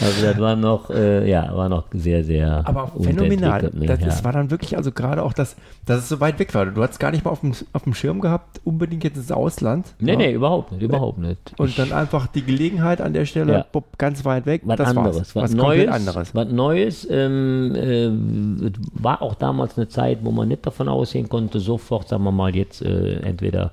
also 0.00 0.22
das 0.26 0.38
war 0.38 0.56
noch, 0.56 0.90
äh, 0.90 1.28
ja, 1.28 1.54
war 1.56 1.68
noch 1.68 1.84
sehr, 1.92 2.24
sehr 2.24 2.62
Aber 2.66 2.90
phänomenal. 3.00 3.70
ne? 3.74 3.86
Das, 3.86 4.00
ja. 4.00 4.06
das 4.06 4.24
war 4.24 4.32
dann 4.32 4.50
wirklich, 4.50 4.76
also 4.76 4.92
gerade 4.92 5.22
auch, 5.22 5.32
dass, 5.32 5.56
dass 5.86 5.98
es 5.98 6.08
so 6.08 6.20
weit 6.20 6.38
weg 6.38 6.54
war. 6.54 6.66
Du 6.66 6.82
hattest 6.82 7.00
gar 7.00 7.10
nicht 7.10 7.24
mal 7.24 7.30
auf 7.30 7.40
dem, 7.40 7.52
auf 7.72 7.82
dem 7.84 7.94
Schirm 7.94 8.20
gehabt, 8.20 8.60
unbedingt 8.64 9.04
jetzt 9.04 9.16
ins 9.16 9.32
Ausland. 9.32 9.94
Nee, 10.00 10.12
ja. 10.12 10.16
nee, 10.18 10.32
überhaupt 10.32 10.72
nicht, 10.72 10.82
überhaupt 10.82 11.18
nicht. 11.18 11.38
Und 11.58 11.68
Ich- 11.70 11.76
dann 11.76 11.92
einfach 11.92 12.26
die 12.26 12.42
Gelegenheit 12.42 13.00
an 13.00 13.12
der 13.12 13.24
Stelle, 13.26 13.52
Ja. 13.52 13.66
bupp, 13.70 13.98
ganz 13.98 14.24
weit 14.24 14.46
weg. 14.46 14.62
was 14.64 14.76
das 14.76 14.88
anderes, 14.88 15.16
war's. 15.16 15.34
was, 15.36 15.42
was 15.44 15.54
Neues, 15.54 15.88
anderes. 15.88 16.34
was 16.34 16.48
Neues. 16.48 17.08
Ähm, 17.10 17.74
äh, 17.76 18.70
war 18.94 19.22
auch 19.22 19.34
damals 19.34 19.76
eine 19.76 19.88
Zeit, 19.88 20.18
wo 20.22 20.30
man 20.30 20.48
nicht 20.48 20.66
davon 20.66 20.88
ausgehen 20.88 21.28
konnte, 21.28 21.60
sofort, 21.60 22.08
sagen 22.08 22.24
wir 22.24 22.32
mal, 22.32 22.54
jetzt 22.54 22.82
äh, 22.82 23.20
entweder 23.20 23.70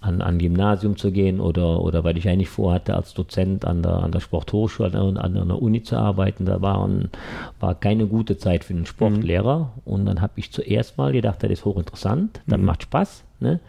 an, 0.00 0.22
an 0.22 0.38
Gymnasium 0.38 0.96
zu 0.96 1.12
gehen 1.12 1.40
oder, 1.40 1.80
oder 1.82 2.04
weil 2.04 2.16
ich 2.16 2.28
eigentlich 2.28 2.48
vorhatte, 2.48 2.94
als 2.94 3.14
Dozent 3.14 3.64
an 3.64 3.82
der, 3.82 4.02
an 4.02 4.12
der 4.12 4.20
Sporthochschule, 4.20 4.92
an, 4.92 5.16
an 5.16 5.36
einer 5.36 5.60
Uni 5.60 5.82
zu 5.82 5.96
arbeiten, 5.96 6.46
da 6.46 6.62
waren, 6.62 7.10
war 7.58 7.74
keine 7.74 8.06
gute 8.06 8.38
Zeit 8.38 8.64
für 8.64 8.74
einen 8.74 8.86
Sportlehrer. 8.86 9.72
Und 9.84 10.06
dann 10.06 10.20
habe 10.20 10.32
ich 10.36 10.52
zuerst 10.52 10.98
mal 10.98 11.12
gedacht, 11.12 11.42
das 11.42 11.50
ist 11.50 11.64
hochinteressant, 11.64 12.40
das 12.46 12.60
macht 12.60 12.84
Spaß. 12.84 13.24
Ne? 13.40 13.60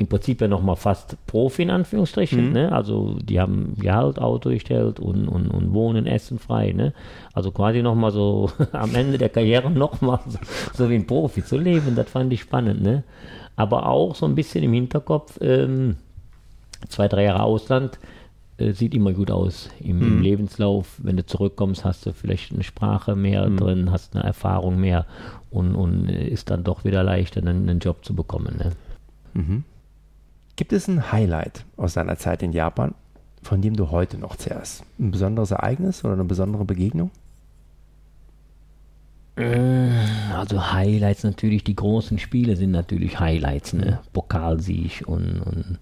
im 0.00 0.06
Prinzip 0.06 0.40
ja 0.40 0.48
nochmal 0.48 0.76
fast 0.76 1.18
Profi 1.26 1.60
in 1.60 1.68
Anführungsstrichen. 1.68 2.52
Ne? 2.54 2.72
Also 2.72 3.18
die 3.22 3.38
haben 3.38 3.74
Gehalt, 3.78 4.18
Auto 4.18 4.48
gestellt 4.48 4.98
und, 4.98 5.28
und, 5.28 5.48
und 5.48 5.74
Wohnen, 5.74 6.06
Essen 6.06 6.38
frei. 6.38 6.72
Ne? 6.72 6.94
Also 7.34 7.50
quasi 7.50 7.82
nochmal 7.82 8.10
so 8.10 8.50
am 8.72 8.94
Ende 8.94 9.18
der 9.18 9.28
Karriere 9.28 9.70
nochmal 9.70 10.20
so, 10.26 10.38
so 10.72 10.90
wie 10.90 10.94
ein 10.94 11.06
Profi 11.06 11.44
zu 11.44 11.58
leben, 11.58 11.94
das 11.96 12.08
fand 12.08 12.32
ich 12.32 12.40
spannend. 12.40 12.80
Ne? 12.80 13.02
Aber 13.60 13.86
auch 13.86 14.14
so 14.14 14.24
ein 14.24 14.34
bisschen 14.34 14.64
im 14.64 14.72
Hinterkopf, 14.72 15.38
ähm, 15.42 15.96
zwei, 16.88 17.08
drei 17.08 17.24
Jahre 17.24 17.42
Ausland, 17.42 17.98
äh, 18.56 18.72
sieht 18.72 18.94
immer 18.94 19.12
gut 19.12 19.30
aus 19.30 19.68
im, 19.80 19.98
mhm. 19.98 20.06
im, 20.06 20.22
Lebenslauf. 20.22 20.94
Wenn 20.96 21.18
du 21.18 21.26
zurückkommst, 21.26 21.84
hast 21.84 22.06
du 22.06 22.14
vielleicht 22.14 22.54
eine 22.54 22.62
Sprache 22.62 23.16
mehr 23.16 23.46
mhm. 23.50 23.56
drin, 23.58 23.90
hast 23.90 24.16
eine 24.16 24.24
Erfahrung 24.24 24.80
mehr 24.80 25.04
und, 25.50 25.74
und 25.74 26.08
ist 26.08 26.48
dann 26.48 26.64
doch 26.64 26.84
wieder 26.84 27.02
leichter, 27.02 27.42
einen, 27.42 27.68
einen 27.68 27.80
Job 27.80 28.02
zu 28.02 28.14
bekommen. 28.14 28.56
Ne? 28.56 28.72
Mhm. 29.34 29.64
Gibt 30.56 30.72
es 30.72 30.88
ein 30.88 31.12
Highlight 31.12 31.66
aus 31.76 31.92
deiner 31.92 32.16
Zeit 32.16 32.42
in 32.42 32.54
Japan, 32.54 32.94
von 33.42 33.60
dem 33.60 33.76
du 33.76 33.90
heute 33.90 34.16
noch 34.16 34.36
zehrst? 34.36 34.84
Ein 34.98 35.10
besonderes 35.10 35.50
Ereignis 35.50 36.02
oder 36.02 36.14
eine 36.14 36.24
besondere 36.24 36.64
Begegnung? 36.64 37.10
Äh, 39.36 39.88
also 40.34 40.72
Highlights 40.72 41.24
natürlich, 41.24 41.64
die 41.64 41.76
großen 41.76 42.18
Spiele 42.18 42.56
sind 42.56 42.72
natürlich 42.72 43.20
Highlights, 43.20 43.72
ne? 43.72 44.00
Pokalsieg 44.12 45.04
und, 45.06 45.40
und 45.40 45.78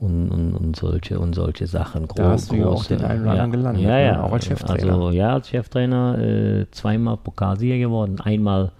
und, 0.00 0.30
und, 0.30 0.54
und, 0.54 0.76
solche 0.76 1.18
und 1.18 1.34
solche 1.34 1.66
Sachen. 1.66 2.06
Gro 2.06 2.16
da 2.16 2.30
hast 2.30 2.52
du 2.52 2.56
ja 2.56 2.66
auch 2.66 2.84
den 2.84 3.02
einen 3.04 3.22
oder 3.22 3.32
anderen 3.32 3.50
gelandet, 3.50 3.82
ja, 3.82 3.90
ne? 3.90 4.06
ja, 4.06 4.22
auch 4.22 4.32
als 4.32 4.46
Cheftrainer. 4.46 4.92
Also 4.92 5.10
ja, 5.10 5.32
als 5.34 5.48
Cheftrainer 5.48 6.18
äh, 6.18 6.66
zweimal 6.70 7.16
Pokalsieger 7.16 7.78
geworden, 7.78 8.20
einmal, 8.20 8.70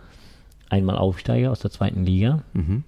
einmal 0.70 0.96
Aufsteiger 0.96 1.50
aus 1.50 1.60
der 1.60 1.70
zweiten 1.70 2.04
Liga. 2.04 2.42
Mhm. 2.52 2.84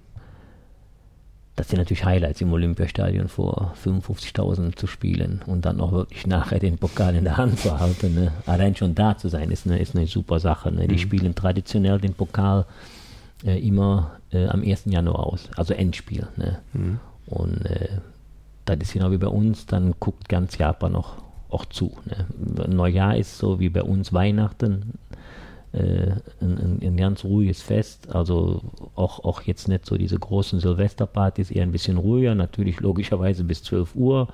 Das 1.61 1.69
sind 1.69 1.77
natürlich 1.77 2.03
Highlights 2.03 2.41
im 2.41 2.51
Olympiastadion 2.51 3.27
vor 3.27 3.75
55.000 3.85 4.75
zu 4.75 4.87
spielen 4.87 5.43
und 5.45 5.63
dann 5.63 5.79
auch 5.79 5.91
wirklich 5.91 6.25
nachher 6.25 6.57
den 6.57 6.79
Pokal 6.79 7.15
in 7.15 7.23
der 7.23 7.37
Hand 7.37 7.59
zu 7.59 7.79
halten. 7.79 8.15
Ne? 8.15 8.31
Allein 8.47 8.75
schon 8.75 8.95
da 8.95 9.15
zu 9.15 9.29
sein, 9.29 9.51
ist 9.51 9.67
eine, 9.67 9.77
ist 9.77 9.95
eine 9.95 10.07
super 10.07 10.39
Sache. 10.39 10.71
Ne? 10.71 10.87
Die 10.87 10.95
mhm. 10.95 10.99
spielen 10.99 11.35
traditionell 11.35 11.99
den 11.99 12.15
Pokal 12.15 12.65
äh, 13.45 13.59
immer 13.59 14.13
äh, 14.31 14.47
am 14.47 14.63
1. 14.63 14.85
Januar 14.85 15.27
aus, 15.27 15.49
also 15.55 15.75
Endspiel. 15.75 16.27
Ne? 16.35 16.57
Mhm. 16.73 16.99
Und 17.27 17.63
äh, 17.67 17.89
das 18.65 18.79
ist 18.81 18.93
genau 18.93 19.11
wie 19.11 19.19
bei 19.19 19.27
uns, 19.27 19.67
dann 19.67 19.93
guckt 19.99 20.29
ganz 20.29 20.57
Japan 20.57 20.93
noch 20.93 21.17
auch 21.51 21.65
zu. 21.65 21.95
Ne? 22.05 22.69
Neujahr 22.69 23.17
ist 23.17 23.37
so 23.37 23.59
wie 23.59 23.69
bei 23.69 23.83
uns 23.83 24.11
Weihnachten, 24.13 24.93
äh, 25.73 26.11
ein, 26.41 26.79
ein, 26.81 26.97
ganz 26.97 27.23
ruhiges 27.23 27.61
Fest. 27.61 28.13
Also 28.13 28.61
auch, 28.95 29.23
auch 29.23 29.41
jetzt 29.43 29.67
nicht 29.67 29.85
so 29.85 29.97
diese 29.97 30.19
großen 30.19 30.59
Silvesterpartys, 30.59 31.51
eher 31.51 31.63
ein 31.63 31.71
bisschen 31.71 31.97
ruhiger, 31.97 32.35
natürlich 32.35 32.79
logischerweise 32.81 33.43
bis 33.43 33.63
12 33.63 33.95
Uhr, 33.95 34.27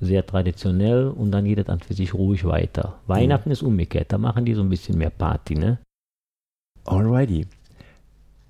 sehr 0.00 0.24
traditionell 0.24 1.08
und 1.08 1.32
dann 1.32 1.44
geht 1.44 1.58
es 1.58 1.68
an 1.68 1.80
für 1.80 1.94
sich 1.94 2.14
ruhig 2.14 2.44
weiter. 2.44 2.98
Weihnachten 3.06 3.50
mhm. 3.50 3.52
ist 3.52 3.62
umgekehrt, 3.62 4.12
da 4.12 4.18
machen 4.18 4.44
die 4.44 4.54
so 4.54 4.62
ein 4.62 4.70
bisschen 4.70 4.96
mehr 4.96 5.10
Party, 5.10 5.54
ne? 5.54 5.78
Alrighty. 6.86 7.46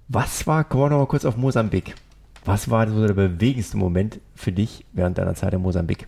Was 0.09 0.47
war, 0.47 0.65
kommen 0.65 0.85
wir 0.85 0.91
noch 0.91 0.99
mal 0.99 1.07
kurz 1.07 1.25
auf 1.25 1.37
Mosambik. 1.37 1.95
Was 2.45 2.71
war 2.71 2.89
so 2.89 3.07
der 3.07 3.15
bewegendste 3.15 3.77
Moment 3.77 4.21
für 4.35 4.53
dich 4.53 4.85
während 4.93 5.19
deiner 5.19 5.35
Zeit 5.35 5.53
in 5.53 5.63
Mosambik? 5.63 6.07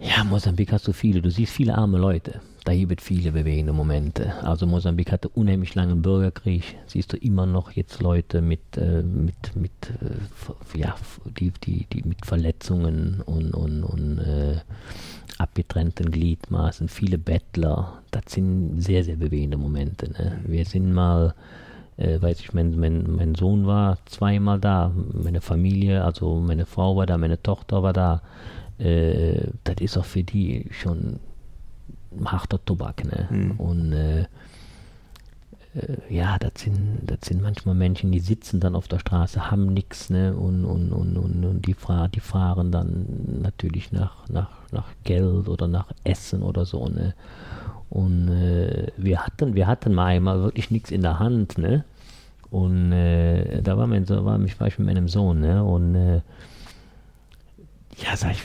Ja, 0.00 0.24
Mosambik 0.24 0.72
hast 0.72 0.88
du 0.88 0.92
viele. 0.92 1.22
Du 1.22 1.30
siehst 1.30 1.52
viele 1.52 1.76
arme 1.76 1.98
Leute. 1.98 2.40
Da 2.64 2.74
gibt 2.74 3.00
es 3.00 3.06
viele 3.06 3.32
bewegende 3.32 3.72
Momente. 3.72 4.34
Also 4.44 4.68
Mosambik 4.68 5.10
hatte 5.10 5.28
unheimlich 5.28 5.74
langen 5.74 6.00
Bürgerkrieg. 6.00 6.62
Siehst 6.86 7.12
du 7.12 7.16
immer 7.16 7.44
noch 7.44 7.72
jetzt 7.72 8.00
Leute 8.00 8.40
mit, 8.40 8.76
äh, 8.76 9.02
mit, 9.02 9.56
mit, 9.56 9.72
äh, 10.00 10.78
ja, 10.78 10.94
die, 11.24 11.50
die, 11.50 11.86
die 11.92 12.06
mit 12.06 12.24
Verletzungen 12.24 13.20
und, 13.26 13.52
und, 13.52 13.82
und 13.82 14.18
äh, 14.18 14.60
abgetrennten 15.38 16.12
Gliedmaßen, 16.12 16.88
viele 16.88 17.18
Bettler. 17.18 18.00
Das 18.12 18.24
sind 18.28 18.80
sehr, 18.80 19.02
sehr 19.02 19.16
bewegende 19.16 19.56
Momente. 19.56 20.12
Ne? 20.12 20.40
Wir 20.46 20.64
sind 20.64 20.92
mal 20.92 21.34
äh, 21.96 22.22
weiß 22.22 22.40
ich, 22.40 22.52
mein, 22.52 22.78
mein, 22.78 23.16
mein 23.16 23.34
Sohn 23.34 23.66
war 23.66 23.98
zweimal 24.06 24.60
da, 24.60 24.92
meine 25.12 25.40
Familie, 25.40 26.04
also 26.04 26.36
meine 26.36 26.66
Frau 26.66 26.96
war 26.96 27.06
da, 27.06 27.18
meine 27.18 27.42
Tochter 27.42 27.82
war 27.82 27.92
da. 27.92 28.22
Äh, 28.78 29.48
das 29.64 29.76
ist 29.80 29.98
auch 29.98 30.04
für 30.04 30.22
die 30.22 30.68
schon 30.70 31.18
harter 32.24 32.64
Tobak. 32.64 33.04
Ne? 33.04 33.28
Mhm. 33.30 33.50
Und 33.52 33.92
äh, 33.92 34.26
äh, 35.74 35.96
ja, 36.14 36.38
das 36.38 36.52
sind, 36.56 37.00
das 37.04 37.20
sind 37.22 37.42
manchmal 37.42 37.74
Menschen, 37.74 38.12
die 38.12 38.20
sitzen 38.20 38.60
dann 38.60 38.74
auf 38.74 38.88
der 38.88 38.98
Straße, 38.98 39.50
haben 39.50 39.72
nichts, 39.72 40.10
ne? 40.10 40.34
Und, 40.34 40.64
und, 40.64 40.92
und, 40.92 41.16
und, 41.16 41.44
und 41.44 41.66
die, 41.66 41.74
fahr, 41.74 42.08
die 42.08 42.20
fahren 42.20 42.70
dann 42.70 43.06
natürlich 43.42 43.92
nach, 43.92 44.28
nach, 44.28 44.50
nach 44.70 44.88
Geld 45.04 45.48
oder 45.48 45.68
nach 45.68 45.86
Essen 46.04 46.42
oder 46.42 46.64
so, 46.64 46.86
ne? 46.88 47.14
Und 47.88 48.28
äh, 48.28 48.88
wir 48.96 49.20
hatten, 49.20 49.54
wir 49.54 49.66
hatten 49.66 49.94
mal 49.94 50.06
einmal 50.06 50.42
wirklich 50.42 50.70
nichts 50.70 50.90
in 50.90 51.02
der 51.02 51.18
Hand, 51.18 51.58
ne? 51.58 51.84
Und 52.50 52.92
äh, 52.92 53.62
da 53.62 53.78
war 53.78 53.86
mein 53.86 54.06
war, 54.08 54.38
ich, 54.40 54.60
war 54.60 54.66
ich 54.66 54.78
mit 54.78 54.88
meinem 54.88 55.08
Sohn, 55.08 55.40
ne? 55.40 55.64
Und 55.64 55.94
äh, 55.94 56.20
ja, 57.96 58.16
sag 58.16 58.32
ich, 58.32 58.42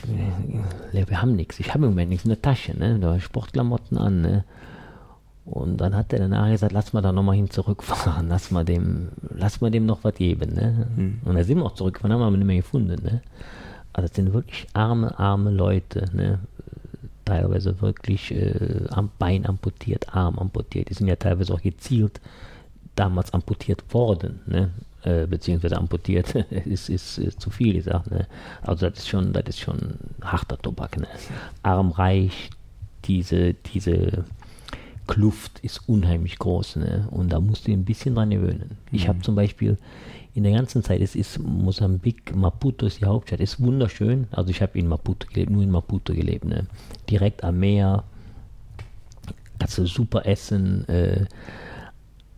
äh, 0.93 1.07
wir 1.07 1.21
haben 1.21 1.35
nichts. 1.35 1.59
Ich 1.59 1.73
habe 1.73 1.85
im 1.85 1.91
Moment 1.91 2.09
nichts 2.09 2.25
in 2.25 2.29
der 2.29 2.41
Tasche, 2.41 2.77
ne? 2.77 2.99
Da 2.99 3.07
war 3.07 3.19
Sportklamotten 3.19 3.97
an, 3.97 4.21
ne? 4.21 4.43
Und 5.45 5.77
dann 5.77 5.95
hat 5.95 6.11
er 6.11 6.19
danach 6.19 6.49
gesagt, 6.49 6.73
lass 6.73 6.91
mal 6.91 7.01
da 7.01 7.13
nochmal 7.13 7.37
hin 7.37 7.49
zurückfahren, 7.49 8.27
lass 8.27 8.51
mal 8.51 8.65
dem, 8.65 9.09
lass 9.29 9.61
mal 9.61 9.71
dem 9.71 9.85
noch 9.85 10.03
was 10.03 10.15
geben, 10.15 10.53
ne? 10.53 10.87
Mhm. 10.95 11.21
Und 11.23 11.35
da 11.35 11.43
sind 11.43 11.57
wir 11.57 11.65
auch 11.65 11.75
zurückgefahren, 11.75 12.13
haben 12.13 12.21
wir 12.21 12.27
aber 12.27 12.37
nicht 12.37 12.47
mehr 12.47 12.57
gefunden, 12.57 13.01
ne? 13.01 13.21
Also 13.93 14.07
das 14.09 14.15
sind 14.15 14.33
wirklich 14.33 14.67
arme, 14.73 15.17
arme 15.17 15.49
Leute, 15.49 16.05
ne? 16.13 16.39
teilweise 17.27 17.81
wirklich 17.81 18.31
äh, 18.31 18.87
am 18.89 19.09
Bein 19.19 19.45
amputiert, 19.45 20.15
Arm 20.15 20.39
amputiert. 20.39 20.89
Die 20.89 20.93
sind 20.93 21.07
ja 21.07 21.15
teilweise 21.17 21.53
auch 21.53 21.61
gezielt 21.61 22.21
damals 22.95 23.33
amputiert 23.33 23.83
worden, 23.93 24.39
ne? 24.47 24.71
Äh, 25.07 25.25
beziehungsweise 25.25 25.77
amputiert 25.77 26.35
ist, 26.65 26.89
ist, 26.89 27.17
ist, 27.17 27.39
zu 27.39 27.49
viel 27.49 27.73
gesagt. 27.75 28.11
Ne? 28.11 28.27
Also 28.61 28.89
das 28.89 28.99
ist 28.99 29.07
schon, 29.07 29.31
das 29.31 29.45
ist 29.47 29.59
schon 29.59 29.93
harter 30.21 30.57
Tobak. 30.57 30.97
Ne? 30.97 31.07
Armreich, 31.63 32.49
diese, 33.05 33.53
diese 33.53 34.25
Kluft 35.07 35.59
ist 35.61 35.87
unheimlich 35.87 36.37
groß 36.37 36.75
ne? 36.77 37.07
und 37.09 37.31
da 37.31 37.39
musst 37.39 37.67
du 37.67 37.71
ein 37.71 37.85
bisschen 37.85 38.15
dran 38.15 38.31
gewöhnen. 38.31 38.77
Ich 38.91 39.05
mhm. 39.05 39.07
habe 39.07 39.21
zum 39.21 39.35
Beispiel 39.35 39.77
in 40.33 40.43
der 40.43 40.51
ganzen 40.51 40.83
Zeit, 40.83 40.99
es 40.99 41.15
ist 41.15 41.39
Mosambik, 41.39 42.35
Maputo 42.35 42.85
ist 42.85 42.99
die 42.99 43.05
Hauptstadt, 43.05 43.39
ist 43.39 43.61
wunderschön. 43.61 44.27
Also 44.31 44.49
ich 44.49 44.61
habe 44.61 44.77
in 44.77 44.89
Maputo 44.89 45.25
gelebt, 45.29 45.51
nur 45.51 45.63
in 45.63 45.71
Maputo 45.71 46.13
gelebt, 46.13 46.43
ne? 46.43 46.67
direkt 47.09 47.45
am 47.45 47.59
Meer, 47.59 48.03
kannst 49.57 49.77
du 49.77 49.85
super 49.85 50.25
essen, 50.25 50.85
äh, 50.89 51.25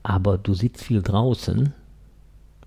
aber 0.04 0.38
du 0.38 0.54
sitzt 0.54 0.84
viel 0.84 1.02
draußen 1.02 1.74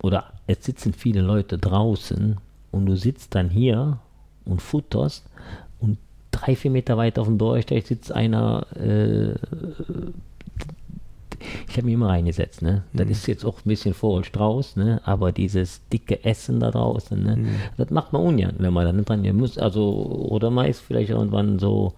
oder 0.02 0.32
es 0.46 0.64
sitzen 0.64 0.92
viele 0.92 1.22
Leute 1.22 1.58
draußen 1.58 2.36
und 2.70 2.86
du 2.86 2.96
sitzt 2.96 3.34
dann 3.34 3.48
hier 3.48 3.98
und 4.44 4.60
futterst 4.60 5.24
und 5.80 5.98
drei, 6.30 6.56
vier 6.56 6.70
Meter 6.70 6.96
weiter 6.96 7.22
auf 7.22 7.28
dem 7.28 7.38
Bürgersteig 7.38 7.86
sitzt 7.86 8.12
einer 8.12 8.66
äh, 8.76 9.34
ich 11.68 11.76
habe 11.76 11.86
mich 11.86 11.94
immer 11.94 12.08
reingesetzt, 12.08 12.62
ne? 12.62 12.82
Das 12.92 13.06
mhm. 13.06 13.12
ist 13.12 13.26
jetzt 13.26 13.44
auch 13.44 13.58
ein 13.58 13.68
bisschen 13.68 13.94
vor 13.94 14.16
und 14.16 14.26
Strauß, 14.26 14.76
ne? 14.76 15.00
Aber 15.04 15.32
dieses 15.32 15.80
dicke 15.88 16.24
Essen 16.24 16.60
da 16.60 16.70
draußen, 16.70 17.22
ne? 17.22 17.36
Mhm. 17.36 17.54
Das 17.76 17.90
macht 17.90 18.12
man 18.12 18.22
ungern, 18.22 18.54
wenn 18.58 18.72
man 18.72 18.84
da 18.84 18.92
nicht 18.92 19.08
dran 19.08 19.36
muss. 19.36 19.58
Also, 19.58 19.90
oder 20.30 20.50
man 20.50 20.66
ist 20.66 20.80
vielleicht 20.80 21.10
irgendwann 21.10 21.58
so, 21.58 21.94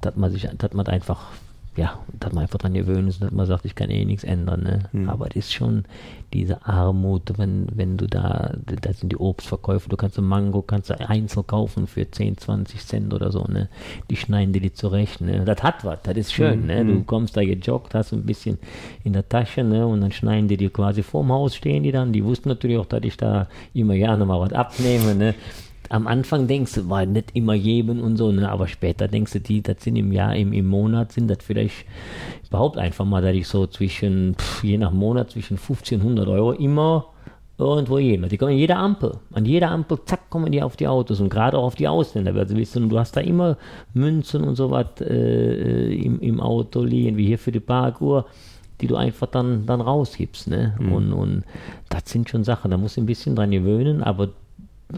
dass 0.00 0.16
man 0.16 0.30
sich, 0.30 0.48
dass 0.58 0.72
man 0.72 0.86
einfach 0.86 1.28
ja, 1.76 1.98
dass 2.20 2.32
man 2.32 2.42
einfach 2.42 2.58
dran 2.58 2.74
gewöhnt 2.74 3.08
ist, 3.08 3.22
dass 3.22 3.32
man 3.32 3.46
sagt, 3.46 3.64
ich 3.64 3.74
kann 3.74 3.90
eh 3.90 4.04
nichts 4.04 4.22
ändern. 4.22 4.62
Ne? 4.62 4.78
Mhm. 4.92 5.08
Aber 5.08 5.26
es 5.28 5.36
ist 5.36 5.52
schon 5.52 5.84
diese 6.32 6.64
Armut, 6.66 7.36
wenn, 7.36 7.66
wenn 7.74 7.96
du 7.96 8.06
da, 8.06 8.54
da 8.64 8.92
sind 8.92 9.10
die 9.12 9.16
Obstverkäufe, 9.16 9.88
du 9.88 9.96
kannst 9.96 10.18
ein 10.18 10.24
Mango, 10.24 10.62
kannst 10.62 10.90
du 10.90 11.08
einzeln 11.08 11.46
kaufen 11.46 11.86
für 11.86 12.10
10, 12.10 12.38
20 12.38 12.86
Cent 12.86 13.14
oder 13.14 13.30
so, 13.30 13.44
ne? 13.44 13.68
Die 14.10 14.16
schneiden 14.16 14.52
dir 14.52 14.60
die 14.60 14.72
zurecht, 14.72 15.20
ne? 15.20 15.44
Das 15.44 15.62
hat 15.62 15.84
was, 15.84 15.98
das 16.02 16.16
ist 16.16 16.32
schön, 16.32 16.62
mhm. 16.62 16.66
ne? 16.66 16.84
Du 16.84 16.92
hm. 16.92 17.06
kommst 17.06 17.36
da 17.36 17.44
gejoggt, 17.44 17.94
hast 17.94 18.12
ein 18.12 18.26
bisschen 18.26 18.58
in 19.02 19.12
der 19.12 19.28
Tasche, 19.28 19.62
ne? 19.64 19.86
Und 19.86 20.00
dann 20.00 20.12
schneiden 20.12 20.48
die 20.48 20.56
dir 20.56 20.70
quasi 20.70 21.02
vorm 21.02 21.32
Haus 21.32 21.54
stehen 21.54 21.82
die 21.82 21.92
dann. 21.92 22.12
Die 22.12 22.24
wussten 22.24 22.48
natürlich 22.48 22.78
auch, 22.78 22.86
dass 22.86 23.02
ich 23.02 23.16
da 23.16 23.48
immer 23.72 23.94
gerne 23.94 24.24
mal 24.24 24.40
was 24.40 24.52
abnehme, 24.52 25.14
ne? 25.14 25.34
Am 25.94 26.08
Anfang 26.08 26.48
denkst 26.48 26.74
du, 26.74 26.88
war 26.90 27.06
nicht 27.06 27.30
immer 27.34 27.54
jedem 27.54 28.02
und 28.02 28.16
so, 28.16 28.32
ne? 28.32 28.50
aber 28.50 28.66
später 28.66 29.06
denkst 29.06 29.32
du, 29.32 29.40
die, 29.40 29.62
das 29.62 29.76
sind 29.84 29.94
im 29.94 30.10
Jahr, 30.10 30.34
im, 30.34 30.52
im 30.52 30.66
Monat 30.66 31.12
sind 31.12 31.28
das 31.28 31.38
vielleicht, 31.40 31.86
überhaupt 32.48 32.78
einfach 32.78 33.04
mal, 33.04 33.22
dass 33.22 33.34
ich 33.34 33.46
so 33.46 33.68
zwischen, 33.68 34.34
pff, 34.34 34.64
je 34.64 34.76
nach 34.76 34.90
Monat, 34.90 35.30
zwischen 35.30 35.56
1500 35.56 36.26
Euro 36.26 36.50
immer 36.50 37.06
irgendwo 37.58 37.98
jemand. 37.98 38.32
Die 38.32 38.38
kommen 38.38 38.50
an 38.50 38.58
jeder 38.58 38.78
Ampel. 38.78 39.12
An 39.32 39.44
jeder 39.44 39.70
Ampel, 39.70 39.98
zack, 40.04 40.28
kommen 40.30 40.50
die 40.50 40.60
auf 40.60 40.74
die 40.74 40.88
Autos 40.88 41.20
und 41.20 41.28
gerade 41.28 41.56
auch 41.56 41.64
auf 41.64 41.76
die 41.76 41.86
Ausländer. 41.86 42.34
Also, 42.34 42.56
wissen, 42.56 42.88
du 42.88 42.98
hast 42.98 43.16
da 43.16 43.20
immer 43.20 43.56
Münzen 43.92 44.42
und 44.42 44.56
so 44.56 44.72
was 44.72 45.00
äh, 45.00 45.94
im, 45.94 46.18
im 46.18 46.40
Auto 46.40 46.82
liegen, 46.82 47.16
wie 47.16 47.26
hier 47.26 47.38
für 47.38 47.52
die 47.52 47.60
Parkuhr 47.60 48.26
die 48.80 48.88
du 48.88 48.96
einfach 48.96 49.28
dann, 49.28 49.66
dann 49.66 49.80
rausgibst. 49.80 50.48
Ne? 50.48 50.74
Mhm. 50.80 50.92
Und, 50.92 51.12
und 51.12 51.44
das 51.88 52.02
sind 52.06 52.28
schon 52.28 52.42
Sachen, 52.42 52.72
da 52.72 52.76
musst 52.76 52.96
du 52.96 53.02
ein 53.02 53.06
bisschen 53.06 53.36
dran 53.36 53.52
gewöhnen, 53.52 54.02
aber 54.02 54.30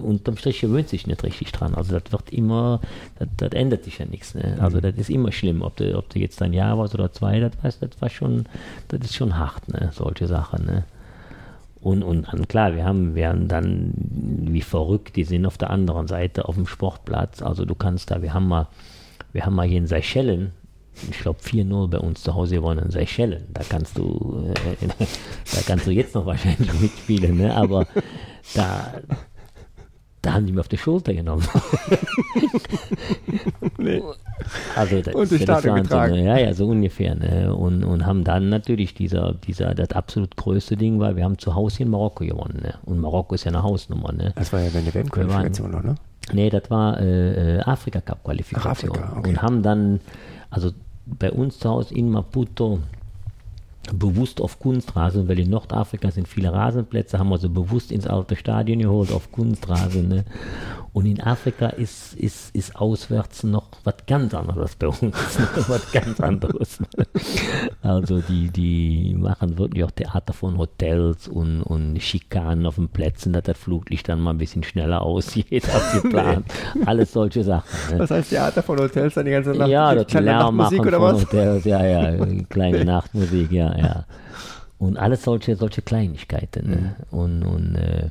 unterm 0.00 0.37
Strich 0.37 0.61
gewöhnt 0.61 0.88
sich 0.88 1.07
nicht 1.07 1.23
richtig 1.23 1.53
dran. 1.53 1.75
Also 1.75 1.99
das 1.99 2.12
wird 2.12 2.31
immer, 2.31 2.81
das, 3.19 3.29
das 3.37 3.53
ändert 3.53 3.85
sich 3.85 3.99
ja 3.99 4.07
nichts. 4.07 4.35
Ne? 4.35 4.57
Also 4.61 4.79
mhm. 4.79 4.83
das 4.83 4.95
ist 4.97 5.11
immer 5.11 5.33
schlimm, 5.33 5.62
ob 5.62 5.76
du, 5.76 5.97
ob 5.97 6.09
du 6.11 6.19
jetzt 6.19 6.41
ein 6.43 6.53
Jahr 6.53 6.79
warst 6.79 6.95
oder 6.95 7.12
zwei, 7.12 7.41
das, 7.41 7.53
weißt, 7.62 7.83
das 7.83 8.00
war 8.00 8.09
schon, 8.09 8.47
das 8.88 9.00
ist 9.00 9.15
schon 9.15 9.38
hart, 9.38 9.69
ne? 9.69 9.91
solche 9.93 10.26
Sachen. 10.26 10.65
Ne? 10.67 10.85
Und, 11.81 12.03
und 12.03 12.26
dann, 12.33 12.49
klar, 12.49 12.75
wir 12.75 12.85
haben, 12.85 13.15
wir 13.15 13.29
haben 13.29 13.47
dann 13.47 13.93
wie 13.97 14.62
verrückt, 14.62 15.15
die 15.15 15.25
sind 15.25 15.47
auf 15.47 15.57
der 15.57 15.71
anderen 15.71 16.09
Seite 16.09 16.49
auf 16.49 16.57
dem 16.57 16.67
Sportplatz. 16.67 17.43
Also 17.43 17.65
du 17.65 17.76
kannst 17.76 18.11
da, 18.11 18.23
wir 18.23 18.35
haben 18.35 18.49
mal, 18.49 18.67
wir 19.33 19.47
haben 19.47 19.55
mal 19.55 19.69
hier 19.69 19.79
in 19.79 19.87
Seychellen, 19.87 20.53
ich 21.11 21.19
glaube 21.21 21.38
4-0 21.41 21.88
bei 21.88 21.99
uns 21.99 22.23
zu 22.23 22.35
Hause 22.35 22.57
gewonnen 22.57 22.87
in 22.87 22.91
Seychellen. 22.91 23.45
Da 23.53 23.62
kannst 23.69 23.99
du, 23.99 24.53
äh, 24.53 24.87
da 25.55 25.61
kannst 25.67 25.87
du 25.87 25.91
jetzt 25.91 26.15
noch 26.15 26.26
wahrscheinlich 26.26 26.73
mitspielen, 26.81 27.37
ne? 27.37 27.55
aber 27.55 27.87
da, 28.55 28.95
da 30.26 30.35
haben 30.35 30.45
die 30.45 30.52
mir 30.52 30.61
auf 30.61 30.68
die 30.68 30.76
Schulter 30.78 31.14
genommen. 31.14 31.47
Nee. 33.78 34.02
Also 34.75 35.00
das, 35.00 35.14
Und 35.14 35.30
durch 35.30 35.45
das 35.45 35.61
Stadion 35.61 35.76
Wahnsinn, 35.76 35.83
getragen. 35.85 36.12
ne? 36.14 36.25
Ja, 36.25 36.38
ja, 36.38 36.54
so 36.54 36.66
ungefähr. 36.66 37.14
Ne? 37.14 37.54
Und, 37.54 37.85
und 37.85 38.04
haben 38.06 38.25
dann 38.25 38.49
natürlich 38.49 38.95
dieser, 38.95 39.35
dieser, 39.35 39.75
das 39.75 39.90
absolut 39.90 40.37
größte 40.37 40.76
Ding 40.76 40.99
war, 40.99 41.14
wir 41.16 41.25
haben 41.25 41.38
zu 41.38 41.54
Hause 41.54 41.83
in 41.85 41.90
Marokko 41.90 42.25
gewonnen. 42.25 42.61
Ne? 42.62 42.75
Und 42.85 42.99
Marokko 43.00 43.35
ist 43.35 43.45
ja 43.45 43.50
eine 43.52 43.62
Hausnummer. 43.62 44.12
Ne? 44.12 44.33
Das 44.35 44.52
war 44.52 44.61
ja 44.61 44.71
deine 44.71 44.92
WM-Qualifikation 44.92 45.71
noch, 45.71 45.83
ne? 45.83 45.95
Nee, 46.33 46.50
das 46.50 46.71
war 46.71 46.99
äh, 47.00 47.59
äh, 47.59 47.61
Afrika 47.61 48.00
Cup 48.00 48.25
Qualifikation. 48.25 48.90
Afrika, 48.90 49.16
okay. 49.16 49.28
Und 49.28 49.42
haben 49.42 49.62
dann, 49.62 50.00
also 50.50 50.73
bei 51.06 51.30
uns 51.30 51.61
zu 51.61 51.71
Hause 51.71 51.95
in 51.95 52.11
Maputo, 52.11 52.80
bewusst 53.93 54.40
auf 54.40 54.59
Kunstrasen, 54.59 55.28
weil 55.28 55.38
in 55.38 55.50
Nordafrika 55.50 56.11
sind 56.11 56.28
viele 56.28 56.52
Rasenplätze, 56.52 57.19
haben 57.19 57.28
wir 57.28 57.38
so 57.38 57.49
bewusst 57.49 57.93
ins 57.93 58.07
alte 58.07 58.37
Stadion 58.37 58.81
geholt 58.81 59.12
auf 59.12 59.33
Kunstrasen. 59.33 60.09
Ne? 60.09 60.25
Und 60.97 61.05
in 61.05 61.21
Afrika 61.21 61.67
ist, 61.67 62.15
ist, 62.15 62.57
ist 62.57 62.75
auswärts 62.75 63.43
noch 63.43 63.69
was 63.85 63.97
ganz 64.07 64.33
anderes 64.33 64.76
bei 64.76 64.87
uns. 64.87 64.99
Was 65.69 65.93
ganz 65.93 66.19
anderes. 66.21 66.79
Also 67.83 68.23
die, 68.23 68.49
die 68.49 69.15
machen 69.15 69.59
wirklich 69.59 69.85
auch 69.85 69.91
Theater 69.91 70.33
von 70.33 70.57
Hotels 70.57 71.29
und, 71.29 71.62
und 71.65 72.00
Schikanen 72.00 72.65
auf 72.65 72.76
den 72.76 72.88
Plätzen, 72.88 73.35
dass 73.35 73.43
das 73.43 73.59
Fluglicht 73.59 74.09
dann 74.09 74.23
mal 74.23 74.31
ein 74.31 74.38
bisschen 74.38 74.62
schneller 74.62 75.03
aussieht 75.03 75.69
als 75.75 76.00
geplant. 76.00 76.47
Alles 76.87 77.12
solche 77.12 77.45
Sachen. 77.45 77.69
Ne? 77.91 77.99
Was 77.99 78.11
heißt 78.11 78.31
Theater 78.31 78.62
von 78.62 78.79
Hotels 78.79 79.12
dann 79.12 79.26
die 79.26 79.33
ganze 79.33 79.50
Nacht? 79.50 79.69
Ja, 79.69 79.95
das 79.95 80.11
Lärm 80.15 80.57
machen 80.57 80.79
Nachtmusik 80.79 80.79
von 80.79 80.88
oder 80.88 81.03
was? 81.03 81.21
Hotels, 81.21 81.65
ja, 81.67 81.85
ja, 81.85 82.26
kleine 82.49 82.87
Nachtmusik, 82.87 83.53
ja, 83.53 83.76
ja. 83.76 84.07
Und 84.79 84.97
alles 84.97 85.25
solche, 85.25 85.57
solche 85.57 85.83
Kleinigkeiten. 85.83 86.71
Ne? 86.71 86.97
Mhm. 87.11 87.19
Und, 87.19 87.43
und 87.43 87.75
äh, 87.75 88.09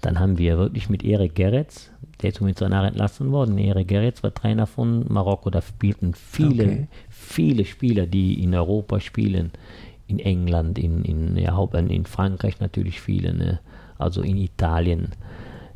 dann 0.00 0.18
haben 0.18 0.38
wir 0.38 0.56
wirklich 0.56 0.88
mit 0.88 1.04
Erik 1.04 1.34
Geretz, 1.34 1.91
der 2.22 2.30
ist 2.30 2.40
übrigens 2.40 2.58
danach 2.58 2.84
entlassen 2.84 3.32
worden, 3.32 3.58
Erik 3.58 3.88
Geretz 3.88 4.22
war 4.22 4.32
Trainer 4.32 4.66
von 4.66 5.04
Marokko, 5.08 5.50
da 5.50 5.60
spielten 5.60 6.14
viele, 6.14 6.64
Okay. 6.64 6.88
viele 7.08 7.64
Spieler, 7.64 8.06
die 8.06 8.42
in 8.42 8.54
Europa 8.54 9.00
spielen, 9.00 9.50
in 10.06 10.18
England, 10.18 10.78
in, 10.78 11.04
in, 11.04 11.36
ja, 11.36 11.62
in 11.74 12.04
Frankreich 12.06 12.60
natürlich 12.60 13.00
viele, 13.00 13.34
ne? 13.34 13.60
also 13.98 14.22
in 14.22 14.36
Italien. 14.36 15.08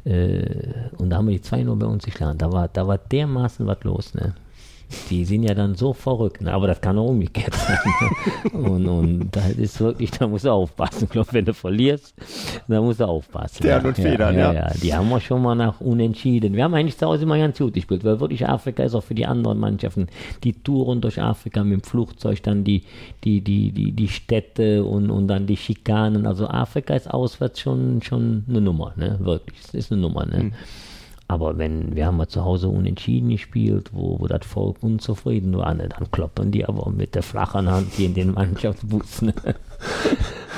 Äh, 0.04 0.90
und 0.98 1.10
da 1.10 1.16
haben 1.16 1.28
wir 1.28 1.34
die 1.34 1.42
2 1.42 1.64
nur 1.64 1.78
bei 1.78 1.86
uns 1.86 2.04
geschlagen. 2.04 2.38
Da 2.38 2.52
war, 2.52 2.68
da 2.68 2.86
war 2.86 2.98
dermaßen 2.98 3.66
was 3.66 3.82
los. 3.82 4.14
Ne? 4.14 4.34
Die 5.10 5.24
sind 5.24 5.42
ja 5.42 5.54
dann 5.54 5.74
so 5.74 5.92
verrückt, 5.92 6.42
ne? 6.42 6.52
aber 6.52 6.68
das 6.68 6.80
kann 6.80 6.98
auch 6.98 7.08
umgekehrt 7.08 7.54
sein. 7.66 7.78
Ne? 8.52 8.58
Und, 8.58 8.86
und 8.86 9.30
da 9.32 9.46
ist 9.46 9.80
wirklich, 9.80 10.12
da 10.12 10.26
musst 10.26 10.44
du 10.44 10.50
aufpassen. 10.50 11.04
Ich 11.04 11.10
glaube, 11.10 11.28
wenn 11.32 11.44
du 11.44 11.54
verlierst, 11.54 12.14
da 12.68 12.80
musst 12.80 13.00
du 13.00 13.04
aufpassen. 13.04 13.56
Stern 13.56 13.86
und 13.86 13.96
Federn, 13.96 14.34
ja, 14.36 14.52
ja. 14.52 14.68
ja. 14.68 14.72
Die 14.80 14.94
haben 14.94 15.08
wir 15.08 15.20
schon 15.20 15.42
mal 15.42 15.54
nach 15.54 15.80
Unentschieden. 15.80 16.54
Wir 16.54 16.64
haben 16.64 16.74
eigentlich 16.74 16.96
zu 16.96 17.06
Hause 17.06 17.24
immer 17.24 17.38
ganz 17.38 17.58
gut 17.58 17.74
gespielt, 17.74 18.04
weil 18.04 18.20
wirklich 18.20 18.46
Afrika 18.48 18.84
ist 18.84 18.94
auch 18.94 19.02
für 19.02 19.14
die 19.14 19.26
anderen 19.26 19.58
Mannschaften. 19.58 20.06
Die 20.44 20.52
Touren 20.52 21.00
durch 21.00 21.20
Afrika 21.20 21.64
mit 21.64 21.80
dem 21.80 21.82
Flugzeug, 21.82 22.42
dann 22.42 22.62
die, 22.62 22.84
die, 23.24 23.40
die, 23.40 23.72
die, 23.72 23.92
die 23.92 24.08
Städte 24.08 24.84
und, 24.84 25.10
und 25.10 25.26
dann 25.28 25.46
die 25.46 25.56
Schikanen. 25.56 26.26
Also 26.26 26.46
Afrika 26.48 26.94
ist 26.94 27.10
auswärts 27.10 27.60
schon, 27.60 28.02
schon 28.02 28.44
eine 28.48 28.60
Nummer, 28.60 28.92
ne? 28.96 29.16
Wirklich. 29.20 29.58
Es 29.64 29.74
ist 29.74 29.92
eine 29.92 30.00
Nummer, 30.00 30.26
ne? 30.26 30.52
Aber 31.28 31.58
wenn, 31.58 31.96
wir 31.96 32.06
haben 32.06 32.18
mal 32.18 32.28
zu 32.28 32.44
Hause 32.44 32.68
unentschieden 32.68 33.30
gespielt, 33.30 33.90
wo, 33.92 34.20
wo 34.20 34.28
das 34.28 34.46
Volk 34.46 34.76
unzufrieden 34.80 35.56
war, 35.56 35.74
ne, 35.74 35.88
dann 35.88 36.10
kloppen 36.10 36.52
die 36.52 36.64
aber 36.64 36.88
mit 36.90 37.16
der 37.16 37.24
flachen 37.24 37.68
Hand 37.68 37.92
hier 37.94 38.06
in 38.06 38.14
den 38.14 38.32
Mannschaftsbus. 38.32 39.22
Ne? 39.22 39.34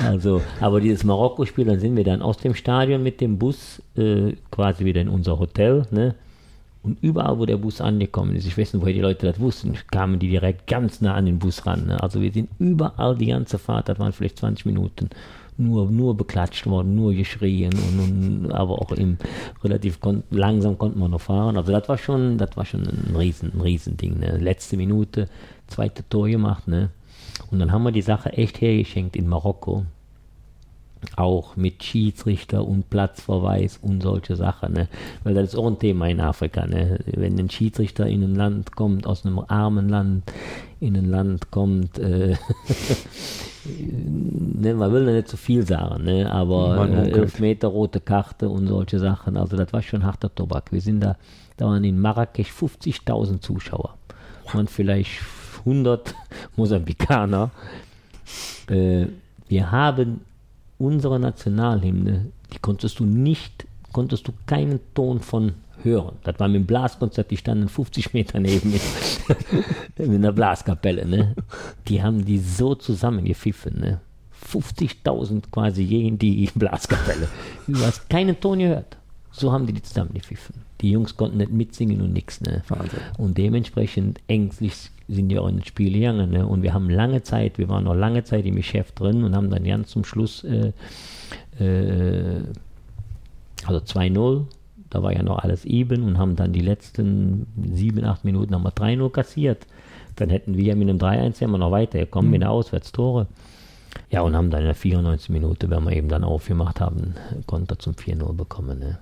Also, 0.01 0.41
aber 0.61 0.79
dieses 0.79 1.03
Marokko-Spiel, 1.03 1.65
dann 1.65 1.81
sind 1.81 1.97
wir 1.97 2.05
dann 2.05 2.21
aus 2.21 2.37
dem 2.37 2.55
Stadion 2.55 3.03
mit 3.03 3.19
dem 3.19 3.37
Bus 3.37 3.81
äh, 3.97 4.31
quasi 4.49 4.85
wieder 4.85 5.01
in 5.01 5.09
unser 5.09 5.39
Hotel. 5.39 5.85
Ne? 5.91 6.15
Und 6.81 6.97
überall, 7.01 7.37
wo 7.37 7.45
der 7.45 7.57
Bus 7.57 7.81
angekommen 7.81 8.35
ist, 8.35 8.47
ich 8.47 8.57
weiß 8.57 8.73
nicht, 8.73 8.81
woher 8.81 8.93
die 8.93 9.01
Leute 9.01 9.27
das 9.27 9.41
wussten, 9.41 9.73
kamen 9.91 10.17
die 10.17 10.29
direkt 10.29 10.67
ganz 10.67 11.01
nah 11.01 11.15
an 11.15 11.25
den 11.25 11.37
Bus 11.37 11.65
ran. 11.65 11.87
Ne? 11.87 12.01
Also 12.01 12.21
wir 12.21 12.31
sind 12.31 12.49
überall 12.59 13.17
die 13.17 13.25
ganze 13.25 13.59
Fahrt, 13.59 13.89
das 13.89 13.99
waren 13.99 14.13
vielleicht 14.13 14.39
20 14.39 14.65
Minuten, 14.65 15.09
nur, 15.59 15.91
nur 15.91 16.15
beklatscht 16.15 16.65
worden, 16.65 16.95
nur 16.95 17.13
geschrien 17.13 17.73
und, 17.73 17.99
und 18.45 18.51
aber 18.51 18.81
auch 18.81 18.91
im 18.91 19.17
relativ 19.63 19.99
kon 19.99 20.23
langsam 20.31 20.77
konnten 20.77 20.99
wir 20.99 21.09
noch 21.09 21.21
fahren. 21.21 21.57
Also 21.57 21.71
das 21.71 21.87
war 21.89 21.97
schon, 21.97 22.37
das 22.37 22.55
war 22.55 22.65
schon 22.65 22.87
ein 22.87 23.15
riesen, 23.15 23.51
ein 23.53 23.61
Riesending. 23.61 24.19
Ne? 24.19 24.37
Letzte 24.37 24.77
Minute, 24.77 25.27
zweite 25.67 26.07
Tor 26.07 26.27
gemacht, 26.27 26.67
ne? 26.67 26.89
Und 27.51 27.59
dann 27.59 27.71
haben 27.71 27.83
wir 27.83 27.91
die 27.91 28.01
Sache 28.01 28.33
echt 28.33 28.61
hergeschenkt 28.61 29.15
in 29.15 29.27
Marokko 29.27 29.85
auch 31.15 31.55
mit 31.55 31.83
Schiedsrichter 31.83 32.65
und 32.65 32.89
Platzverweis 32.89 33.79
und 33.81 34.03
solche 34.03 34.35
Sachen. 34.35 34.73
Ne? 34.73 34.87
Weil 35.23 35.33
das 35.33 35.49
ist 35.49 35.55
auch 35.55 35.67
ein 35.67 35.79
Thema 35.79 36.07
in 36.07 36.19
Afrika. 36.19 36.65
Ne? 36.65 36.99
Wenn 37.05 37.39
ein 37.39 37.49
Schiedsrichter 37.49 38.05
in 38.07 38.23
ein 38.23 38.35
Land 38.35 38.75
kommt, 38.75 39.07
aus 39.07 39.25
einem 39.25 39.39
armen 39.39 39.89
Land, 39.89 40.31
in 40.79 40.95
ein 40.95 41.09
Land 41.09 41.51
kommt, 41.51 41.97
äh, 41.99 42.35
ne, 44.59 44.73
man 44.73 44.91
will 44.91 45.05
da 45.05 45.11
nicht 45.11 45.27
zu 45.27 45.37
viel 45.37 45.65
sagen, 45.65 46.03
ne? 46.03 46.31
aber 46.31 46.75
Man 46.75 46.91
äh, 46.91 46.95
munkelt. 46.95 47.17
elf 47.17 47.39
Meter 47.39 47.67
rote 47.69 47.99
Karte 47.99 48.49
und 48.49 48.67
solche 48.67 48.99
Sachen. 48.99 49.37
Also 49.37 49.57
das 49.57 49.71
war 49.73 49.81
schon 49.81 50.03
harter 50.03 50.33
Tobak. 50.33 50.71
Wir 50.71 50.81
sind 50.81 51.01
da, 51.01 51.15
da 51.57 51.65
waren 51.65 51.83
in 51.83 51.99
Marrakesch 51.99 52.51
50.000 52.51 53.41
Zuschauer. 53.41 53.95
Und 54.53 54.69
vielleicht 54.69 55.11
100 55.59 56.13
Mosambikaner. 56.55 57.51
Äh, 58.67 59.07
wir 59.47 59.71
haben 59.71 60.21
unsere 60.77 61.19
Nationalhymne, 61.19 62.27
die 62.53 62.59
konntest 62.59 62.99
du 62.99 63.05
nicht, 63.05 63.65
konntest 63.91 64.27
du 64.27 64.33
keinen 64.45 64.79
Ton 64.93 65.19
von 65.19 65.53
hören. 65.83 66.17
Das 66.23 66.39
war 66.39 66.47
mit 66.47 66.61
dem 66.61 66.65
Blaskonzert, 66.65 67.31
die 67.31 67.37
standen 67.37 67.69
50 67.69 68.13
Meter 68.13 68.39
neben 68.39 68.71
mir 68.71 68.79
in 69.97 70.21
der 70.21 70.31
Blaskapelle. 70.31 71.05
Ne? 71.05 71.35
Die 71.87 72.03
haben 72.03 72.25
die 72.25 72.37
so 72.37 72.75
zusammengepfiffen. 72.75 73.79
Ne? 73.79 74.01
50.000 74.45 75.43
quasi 75.51 75.85
gegen 75.85 76.17
die 76.17 76.49
Blaskapelle. 76.55 77.27
Du 77.67 77.79
hast 77.79 78.09
keinen 78.09 78.39
Ton 78.39 78.59
gehört. 78.59 78.97
So 79.31 79.51
haben 79.51 79.67
die 79.67 79.73
die 79.73 79.83
zusammengepfiffen. 79.83 80.55
Die 80.81 80.91
Jungs 80.91 81.15
konnten 81.15 81.37
nicht 81.37 81.51
mitsingen 81.51 82.01
und 82.01 82.13
nichts. 82.13 82.41
Ne? 82.41 82.63
Wahnsinn. 82.67 82.99
Und 83.17 83.37
dementsprechend 83.37 84.19
ängstlich 84.27 84.73
sind 85.07 85.29
wir 85.29 85.41
auch 85.43 85.47
in 85.47 85.57
das 85.57 85.67
Spiel 85.67 85.93
gegangen. 85.93 86.31
Ne? 86.31 86.45
Und 86.45 86.63
wir 86.63 86.73
haben 86.73 86.89
lange 86.89 87.21
Zeit, 87.21 87.57
wir 87.57 87.69
waren 87.69 87.83
noch 87.83 87.95
lange 87.95 88.23
Zeit 88.23 88.45
im 88.45 88.55
Geschäft 88.55 88.99
drin 88.99 89.23
und 89.23 89.35
haben 89.35 89.49
dann 89.49 89.63
ganz 89.63 89.89
zum 89.89 90.03
Schluss, 90.03 90.43
äh, 90.43 90.71
äh, 91.59 92.41
also 93.65 93.79
2-0, 93.79 94.45
da 94.89 95.03
war 95.03 95.13
ja 95.13 95.21
noch 95.21 95.39
alles 95.39 95.65
eben 95.65 96.03
und 96.03 96.17
haben 96.17 96.35
dann 96.35 96.53
die 96.53 96.61
letzten 96.61 97.45
7, 97.73 98.03
8 98.03 98.25
Minuten 98.25 98.55
haben 98.55 98.63
wir 98.63 98.71
3-0 98.71 99.09
kassiert. 99.11 99.67
Dann 100.15 100.29
hätten 100.29 100.57
wir 100.57 100.75
mit 100.75 100.89
einem 100.89 100.97
3-1 100.97 101.41
wären 101.41 101.51
wir 101.51 101.57
noch 101.57 101.71
weitergekommen 101.71 102.31
mit 102.31 102.41
der 102.41 102.51
Auswärtstore. 102.51 103.27
Ja, 104.09 104.21
und 104.21 104.35
haben 104.35 104.49
dann 104.49 104.61
in 104.61 104.67
der 104.67 104.75
94 104.75 105.29
Minute, 105.29 105.69
wenn 105.69 105.83
wir 105.83 105.93
eben 105.93 106.09
dann 106.09 106.23
aufgemacht 106.23 106.79
haben, 106.81 107.15
Konter 107.45 107.77
zum 107.77 107.93
4-0 107.93 108.33
bekommen. 108.33 108.79
Ne? 108.79 108.99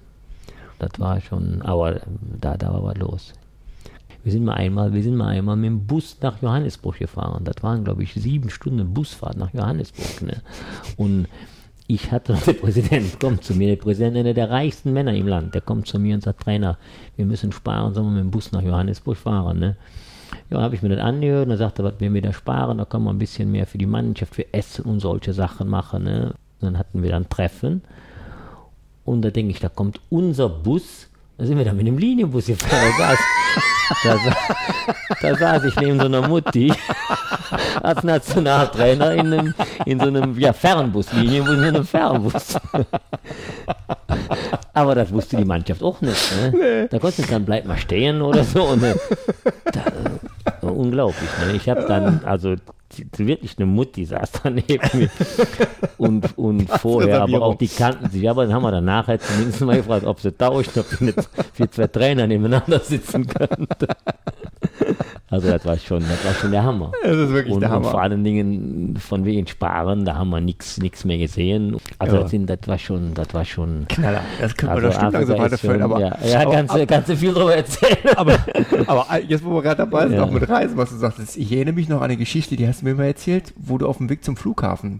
Das 0.79 0.99
war 0.99 1.21
schon, 1.21 1.61
aber 1.61 2.01
da, 2.39 2.57
da 2.57 2.73
war 2.73 2.83
was 2.83 2.97
los. 2.97 3.33
Wir 4.23 4.31
sind 4.33 4.43
mal 4.43 4.55
einmal, 4.55 4.93
wir 4.93 5.03
sind 5.03 5.15
mal 5.15 5.29
einmal 5.29 5.55
mit 5.55 5.67
dem 5.67 5.87
Bus 5.87 6.17
nach 6.21 6.41
Johannesburg 6.41 6.99
gefahren. 6.99 7.45
Das 7.45 7.63
waren, 7.63 7.85
glaube 7.85 8.03
ich, 8.03 8.13
sieben 8.13 8.49
Stunden 8.49 8.93
Busfahrt 8.93 9.37
nach 9.37 9.53
Johannesburg. 9.53 10.21
Ne? 10.21 10.41
Und 10.97 11.27
ich 11.87 12.11
hatte 12.11 12.33
noch, 12.33 12.41
der 12.41 12.53
Präsident 12.53 13.19
kommt 13.21 13.45
zu 13.45 13.55
mir, 13.55 13.69
der 13.69 13.81
Präsident, 13.81 14.17
einer 14.17 14.33
der 14.33 14.49
reichsten 14.49 14.91
Männer 14.91 15.13
im 15.13 15.27
Land, 15.27 15.55
der 15.55 15.61
kommt 15.61 15.87
zu 15.87 15.97
mir 15.99 16.15
und 16.15 16.23
sagt, 16.23 16.41
Trainer, 16.41 16.77
wir 17.15 17.25
müssen 17.25 17.53
sparen, 17.53 17.93
sollen 17.93 18.07
wir 18.07 18.11
mit 18.15 18.23
dem 18.25 18.31
Bus 18.31 18.51
nach 18.51 18.61
Johannesburg 18.61 19.15
fahren. 19.15 19.59
Ne? 19.59 19.77
Ja, 20.49 20.61
habe 20.61 20.75
ich 20.75 20.81
mir 20.81 20.89
das 20.89 20.99
angehört 20.99 21.45
und 21.45 21.51
er 21.51 21.57
sagte, 21.57 21.83
was 21.83 21.93
wir 21.99 22.21
da 22.21 22.33
sparen, 22.33 22.77
da 22.77 22.85
kann 22.85 23.03
man 23.03 23.15
ein 23.15 23.19
bisschen 23.19 23.51
mehr 23.51 23.65
für 23.67 23.77
die 23.77 23.85
Mannschaft, 23.85 24.35
für 24.35 24.53
Essen 24.53 24.85
und 24.85 24.99
solche 24.99 25.33
Sachen 25.33 25.67
machen. 25.67 26.03
Ne? 26.03 26.33
Und 26.59 26.65
dann 26.65 26.77
hatten 26.77 27.03
wir 27.03 27.11
dann 27.11 27.29
Treffen 27.29 27.81
und 29.07 29.21
da 29.21 29.29
denke 29.31 29.51
ich, 29.51 29.59
da 29.61 29.69
kommt 29.69 30.01
unser 30.09 30.49
Bus, 30.49 31.07
da 31.37 31.45
sind 31.45 31.57
wir 31.57 31.65
dann 31.65 31.77
mit 31.77 31.85
dem 31.87 31.97
Linienbus 31.97 32.47
gefahren. 32.47 32.93
Da 32.97 33.07
saß, 33.09 33.19
da, 34.03 34.17
sa- 34.17 34.55
da 35.21 35.35
saß 35.35 35.63
ich 35.65 35.75
neben 35.77 35.99
so 35.99 36.05
einer 36.05 36.27
Mutti 36.27 36.73
als 37.83 38.03
Nationaltrainer 38.03 39.13
in, 39.13 39.33
einem, 39.33 39.53
in 39.85 39.99
so 39.99 40.07
einem 40.07 40.37
ja, 40.39 40.51
Fernbus, 40.53 41.13
Linienbus, 41.13 41.53
in 41.57 41.63
einem 41.63 41.85
Fernbus. 41.85 42.57
Aber 44.73 44.95
das 44.95 45.11
wusste 45.11 45.37
die 45.37 45.45
Mannschaft 45.45 45.81
auch 45.83 46.01
nicht. 46.01 46.31
Ne? 46.53 46.87
Da 46.89 46.99
konnte 46.99 47.21
es 47.21 47.27
dann, 47.29 47.45
bleib 47.45 47.65
mal 47.65 47.77
stehen 47.77 48.21
oder 48.21 48.43
so. 48.43 48.73
Äh, 48.73 48.95
da, 49.71 49.81
äh, 50.61 50.65
unglaublich. 50.65 51.29
Ne? 51.45 51.53
Ich 51.53 51.67
habe 51.69 51.85
dann, 51.87 52.21
also 52.25 52.55
wirklich 53.17 53.57
eine 53.57 53.65
Mutti 53.65 54.05
saß 54.05 54.31
daneben 54.43 54.89
mir. 54.93 55.09
Und, 55.97 56.37
und 56.37 56.69
vorher, 56.69 57.21
aber 57.21 57.41
auch 57.41 57.55
die 57.55 57.67
kannten 57.67 58.09
sich. 58.09 58.29
Aber 58.29 58.45
dann 58.45 58.53
haben 58.53 58.63
wir 58.63 58.71
dann 58.71 58.85
nachher 58.85 59.19
zumindest 59.19 59.61
mal 59.61 59.77
gefragt, 59.77 60.05
ob 60.05 60.19
sie 60.19 60.31
tauscht, 60.31 60.77
ob 60.77 61.01
nicht 61.01 61.17
für 61.53 61.69
zwei 61.69 61.87
Trainer 61.87 62.27
nebeneinander 62.27 62.79
sitzen 62.79 63.27
könnten. 63.27 63.67
Also 65.29 65.49
das 65.49 65.65
war 65.65 65.77
schon, 65.77 65.99
das 65.99 66.23
war 66.25 66.33
schon 66.33 66.51
der 66.51 66.63
Hammer. 66.63 66.91
Das 67.03 67.17
ist 67.17 67.29
wirklich 67.33 67.53
und, 67.53 67.59
der 67.59 67.69
und 67.69 67.75
Hammer. 67.75 67.89
vor 67.91 68.01
allen 68.01 68.23
Dingen 68.23 68.95
von 68.97 69.25
wegen 69.25 69.45
Sparen, 69.45 70.05
da 70.05 70.15
haben 70.15 70.29
wir 70.29 70.39
nichts 70.39 70.77
nichts 70.77 71.03
mehr 71.03 71.17
gesehen. 71.17 71.75
Also 71.99 72.15
Ja. 72.15 72.21
das, 72.21 72.31
sind, 72.31 72.49
das 72.49 72.59
war 72.65 72.77
schon, 72.77 73.13
das 73.13 73.33
war 73.33 73.43
schon. 73.43 73.85
Knaller. 73.89 74.21
Das 74.39 74.55
können 74.55 74.71
wir 74.71 74.75
Also 74.75 74.87
noch 74.87 74.93
stundenlang 74.95 75.25
so 75.27 75.33
ist 75.33 75.39
weiterführen. 75.39 75.81
Aber, 75.81 75.99
ja, 75.99 76.17
ja 76.25 76.39
aber, 76.41 76.51
kannst, 76.53 76.75
du- 76.75 76.87
kannst 76.87 77.09
du 77.09 77.17
viel 77.17 77.33
drüber 77.33 77.55
erzählen. 77.55 77.97
aber, 78.15 78.37
aber 78.87 79.05
jetzt, 79.27 79.43
wo 79.43 79.53
wir 79.55 79.61
gerade 79.61 79.77
dabei 79.77 80.07
sind, 80.07 80.15
Ja. 80.17 80.23
auch 80.23 80.31
mit 80.31 80.47
Reisen, 80.47 80.77
was 80.77 80.91
du 80.91 80.95
sagtest, 80.95 81.35
ich 81.35 81.51
erinnere 81.51 81.75
mich 81.75 81.89
noch 81.89 81.97
an 81.97 82.03
eine 82.05 82.17
Geschichte, 82.17 82.55
die 82.55 82.65
hast 82.67 82.81
du 82.81 82.85
mir 82.85 82.95
mal 82.95 83.03
erzählt, 83.05 83.53
wo 83.57 83.77
du 83.77 83.85
auf 83.87 83.97
dem 83.97 84.09
Weg 84.09 84.23
zum 84.23 84.37
Flughafen, 84.37 84.99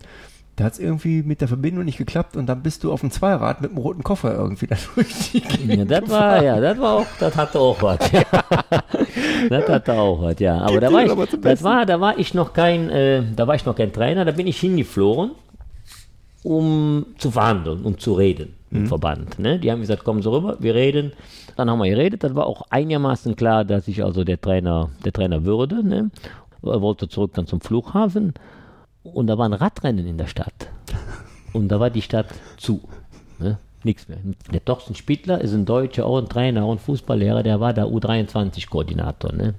da 0.58 0.65
hat 0.65 0.74
es 0.74 0.80
irgendwie 0.80 1.22
mit 1.22 1.39
der 1.39 1.48
Verbindung 1.48 1.86
nicht 1.86 2.00
geklappt 2.00 2.36
und 2.36 2.48
dann 2.48 2.63
bist 2.63 2.84
du 2.84 2.91
auf 2.91 3.02
dem 3.02 3.12
Zweirad 3.12 3.62
mit 3.62 3.70
einem 3.70 3.78
roten 3.78 4.04
Koffer 4.04 4.34
irgendwie 4.34 4.65
da 4.65 4.76
durch 4.96 5.32
die 5.32 5.43
Ja, 5.67 5.86
das 5.86 6.10
war, 6.10 6.43
ja, 6.43 6.60
das 6.60 6.80
war 6.80 6.96
auch, 6.96 7.06
das 7.20 7.38
hatte 7.38 7.60
auch 7.60 7.82
was. 7.82 8.12
Ja. 8.12 8.24
Das 9.50 9.70
hatte 9.70 9.93
auch 9.93 10.22
was, 10.22 10.39
ja. 10.39 10.60
Aber 10.60 10.80
da 10.80 10.91
war 10.91 11.06
ich, 11.06 11.13
das 11.13 11.39
Besten. 11.39 11.63
war, 11.63 11.86
da 11.86 12.02
war 12.02 12.17
ich 12.17 12.34
noch 12.34 12.54
kein, 12.54 12.89
äh, 12.89 13.24
da 13.36 13.48
war 13.48 13.56
ich 13.56 13.65
noch 13.65 13.76
kein 13.76 13.93
Trainer, 13.93 14.26
da 14.26 14.32
bin 14.32 14.48
ich 14.48 14.60
hingeflogen, 14.60 15.32
um 16.43 17.06
zu 17.17 17.32
verhandeln, 17.32 17.84
um 17.84 17.98
zu 17.98 18.13
reden 18.13 18.54
im 18.72 18.88
Verband. 18.88 19.39
Ne? 19.39 19.60
Die 19.60 19.72
haben 19.72 19.82
gesagt, 19.82 20.04
kommen 20.04 20.22
Sie 20.22 20.30
rüber, 20.30 20.58
wir 20.60 20.76
reden. 20.76 21.13
Dann 21.56 21.70
haben 21.70 21.80
wir 21.80 21.89
geredet, 21.89 22.24
das 22.24 22.36
war 22.36 22.46
auch 22.48 22.63
einigermaßen 22.70 23.36
klar, 23.36 23.63
dass 23.63 23.88
ich 23.88 24.04
also 24.04 24.24
der 24.24 24.41
Trainer, 24.41 24.89
der 25.06 25.13
Trainer 25.13 25.46
würde. 25.46 25.84
Ne? 25.88 26.10
Er 26.63 26.82
wollte 26.82 27.08
zurück 27.08 27.32
dann 27.36 27.48
zum 27.48 27.62
Flughafen 27.62 28.34
und 29.04 29.28
da 29.28 29.38
war 29.38 29.46
ein 29.46 29.54
Radrennen 29.54 30.06
in 30.06 30.18
der 30.18 30.28
Stadt. 30.28 30.70
Und 31.54 31.70
da 31.70 31.80
war 31.80 31.90
die 31.90 32.02
Stadt 32.02 32.28
zu. 32.58 32.82
Ne? 33.40 33.58
Nichts 33.84 34.08
mehr. 34.08 34.18
Der 34.52 34.64
Torsten 34.64 34.96
Spittler 34.96 35.40
ist 35.42 35.54
ein 35.54 35.66
Deutscher, 35.66 36.06
auch 36.06 36.18
ein 36.18 36.30
Trainer, 36.30 36.64
auch 36.64 36.72
ein 36.72 36.80
Fußballlehrer, 36.80 37.44
der 37.44 37.60
war 37.60 37.74
da 37.74 37.86
U23-Koordinator. 37.86 39.34
Ne? 39.34 39.54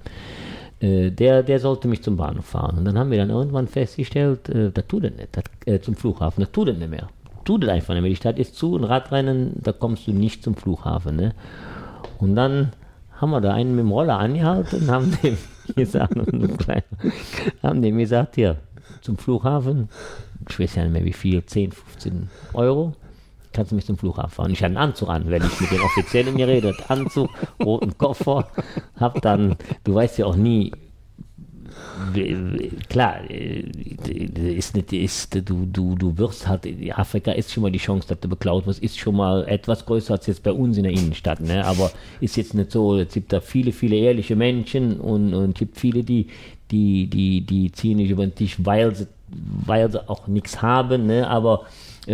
Äh, 0.79 1.11
der, 1.11 1.43
der 1.43 1.59
sollte 1.59 1.87
mich 1.87 2.03
zum 2.03 2.15
Bahnhof 2.15 2.45
fahren. 2.45 2.77
Und 2.77 2.85
dann 2.85 2.97
haben 2.97 3.11
wir 3.11 3.17
dann 3.17 3.29
irgendwann 3.29 3.67
festgestellt, 3.67 4.49
äh, 4.49 4.71
das 4.71 4.87
tut 4.87 5.03
er 5.03 5.11
nicht, 5.11 5.29
das, 5.31 5.43
äh, 5.65 5.79
zum 5.79 5.95
Flughafen, 5.95 6.41
das 6.41 6.51
tut 6.51 6.69
er 6.69 6.73
nicht 6.73 6.89
mehr. 6.89 7.09
Tut 7.43 7.63
er 7.63 7.73
einfach 7.73 7.93
nicht 7.93 8.03
mehr. 8.03 8.11
Die 8.11 8.15
Stadt 8.15 8.39
ist 8.39 8.55
zu, 8.55 8.77
ein 8.77 8.83
Radrennen, 8.83 9.53
da 9.55 9.71
kommst 9.71 10.07
du 10.07 10.11
nicht 10.11 10.43
zum 10.43 10.55
Flughafen. 10.55 11.15
Ne? 11.15 11.33
Und 12.19 12.35
dann 12.35 12.71
haben 13.19 13.31
wir 13.31 13.41
da 13.41 13.53
einen 13.53 13.71
mit 13.75 13.83
dem 13.83 13.91
Roller 13.91 14.17
angehalten 14.19 14.81
und 14.81 14.91
haben 14.91 15.17
dem 15.23 15.37
gesagt, 15.75 16.15
haben 17.63 17.81
dem 17.81 17.97
gesagt, 17.97 18.35
hier, 18.35 18.57
zum 19.01 19.17
Flughafen, 19.17 19.89
ich 20.49 20.59
weiß 20.59 20.75
ja 20.75 20.83
nicht 20.83 20.93
mehr 20.93 21.05
wie 21.05 21.13
viel, 21.13 21.45
10, 21.45 21.71
15 21.71 22.29
Euro, 22.53 22.93
kannst 23.53 23.71
du 23.71 23.75
mich 23.75 23.85
zum 23.85 23.97
Flughafen 23.97 24.31
fahren. 24.31 24.51
Ich 24.51 24.59
hatte 24.59 24.67
einen 24.67 24.77
Anzug 24.77 25.09
an, 25.09 25.29
wenn 25.29 25.43
ich 25.43 25.59
mit 25.59 25.71
den 25.71 25.81
Offiziellen 25.81 26.37
geredet, 26.37 26.89
Anzug, 26.89 27.29
roten 27.63 27.97
Koffer, 27.97 28.47
hab 28.95 29.21
dann, 29.21 29.55
du 29.83 29.95
weißt 29.95 30.19
ja 30.19 30.25
auch 30.25 30.35
nie, 30.35 30.71
klar, 32.89 33.29
äh, 33.29 33.59
ist 34.55 34.75
nicht, 34.75 34.93
ist, 34.93 35.35
du, 35.49 35.65
du, 35.65 35.95
du 35.95 36.17
wirst 36.17 36.47
halt, 36.47 36.67
Afrika 36.95 37.31
ist 37.31 37.51
schon 37.51 37.63
mal 37.63 37.71
die 37.71 37.79
Chance, 37.79 38.07
dass 38.07 38.19
du 38.19 38.29
beklaut 38.29 38.65
wirst, 38.67 38.81
ist 38.81 38.97
schon 38.97 39.15
mal 39.15 39.47
etwas 39.47 39.85
größer 39.85 40.13
als 40.13 40.27
jetzt 40.27 40.43
bei 40.43 40.51
uns 40.51 40.77
in 40.77 40.83
der 40.83 40.91
Innenstadt, 40.91 41.41
ne? 41.41 41.65
aber 41.65 41.91
ist 42.21 42.37
jetzt 42.37 42.53
nicht 42.53 42.71
so, 42.71 42.97
es 42.97 43.13
gibt 43.13 43.33
da 43.33 43.41
viele, 43.41 43.71
viele 43.71 43.95
ehrliche 43.95 44.35
Menschen 44.35 44.99
und, 44.99 45.33
und 45.33 45.49
es 45.49 45.55
gibt 45.55 45.77
viele, 45.77 46.03
die, 46.03 46.27
die, 46.71 47.07
die, 47.07 47.41
die 47.41 47.71
ziehen 47.71 47.97
nicht 47.97 48.11
über 48.11 48.25
den 48.25 48.35
Tisch, 48.35 48.57
weil 48.59 48.95
sie, 48.95 49.07
weil 49.27 49.91
sie 49.91 50.07
auch 50.09 50.27
nichts 50.27 50.61
haben, 50.61 51.07
ne? 51.07 51.27
aber 51.27 51.65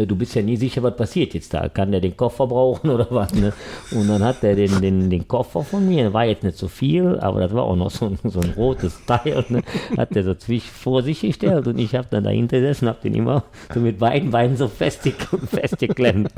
du 0.06 0.16
bist 0.16 0.36
ja 0.36 0.42
nie 0.42 0.58
sicher, 0.58 0.84
was 0.84 0.96
passiert 0.96 1.34
jetzt 1.34 1.54
da. 1.54 1.70
Kann 1.70 1.92
der 1.92 2.02
den 2.02 2.18
Koffer 2.18 2.48
brauchen 2.48 2.90
oder 2.96 3.08
was? 3.10 3.34
Ne? 3.34 3.54
Und 3.92 4.08
dann 4.08 4.24
hat 4.24 4.44
er 4.44 4.56
den, 4.56 4.82
den, 4.82 5.10
den 5.10 5.28
Koffer 5.28 5.64
von 5.64 5.88
mir, 5.88 6.14
war 6.14 6.26
jetzt 6.26 6.44
nicht 6.44 6.58
so 6.58 6.68
viel, 6.68 7.20
aber 7.20 7.40
das 7.42 7.54
war 7.54 7.64
auch 7.64 7.76
noch 7.76 7.92
so 7.92 8.08
ein, 8.08 8.18
so 8.24 8.40
ein 8.40 8.54
rotes 8.58 9.06
Teil, 9.06 9.46
ne? 9.50 9.62
hat 9.98 10.16
er 10.16 10.24
so 10.24 10.34
zwisch 10.36 10.70
vor 10.70 11.04
sich 11.04 11.22
gestellt 11.22 11.68
und 11.68 11.80
ich 11.80 11.96
habe 11.96 12.08
dann 12.10 12.24
dahinter 12.24 12.60
gesessen, 12.60 12.88
habe 12.88 13.00
den 13.04 13.14
immer 13.14 13.44
so 13.74 13.80
mit 13.80 14.00
beiden 14.00 14.32
Beinen 14.32 14.58
so 14.58 14.68
festge 14.68 15.14
festgeklemmt. 15.48 16.34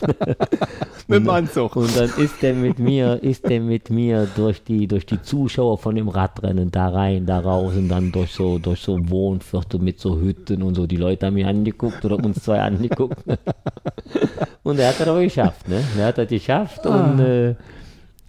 mit 1.08 1.20
dem 1.20 1.30
Anzug. 1.30 1.76
Und 1.76 1.96
dann 1.98 2.10
ist 2.18 2.42
der 2.42 2.54
mit 2.54 2.80
mir, 2.80 3.22
ist 3.24 3.48
der 3.50 3.62
mit 3.62 3.90
mir 3.90 4.28
durch 4.36 4.64
die, 4.64 4.88
durch 4.88 5.06
die 5.06 5.22
Zuschauer 5.22 5.78
von 5.78 5.96
dem 5.96 6.10
Radrennen 6.10 6.72
da 6.72 6.90
rein, 6.90 7.26
da 7.26 7.40
raus 7.40 7.74
und 7.76 7.90
dann 7.90 8.12
durch 8.12 8.32
so, 8.32 8.60
durch 8.60 8.82
so 8.82 8.98
Wohnviertel 9.10 9.80
mit 9.80 10.00
so 10.00 10.20
Hütten 10.20 10.64
und 10.64 10.76
so. 10.76 10.88
Die 10.88 10.98
Leute 10.98 11.26
haben 11.26 11.36
mich 11.36 11.46
angeguckt 11.46 12.04
oder 12.06 12.18
uns 12.24 12.44
zwei 12.44 12.62
angeguckt. 12.62 13.18
Und 14.64 14.80
er 14.80 14.90
hat 14.90 15.00
das 15.00 15.08
aber 15.08 15.22
geschafft, 15.22 15.68
ne? 15.70 15.82
Er 15.98 16.08
hat 16.08 16.18
das 16.18 16.28
geschafft 16.28 16.86
und 16.86 17.20
äh, 17.20 17.56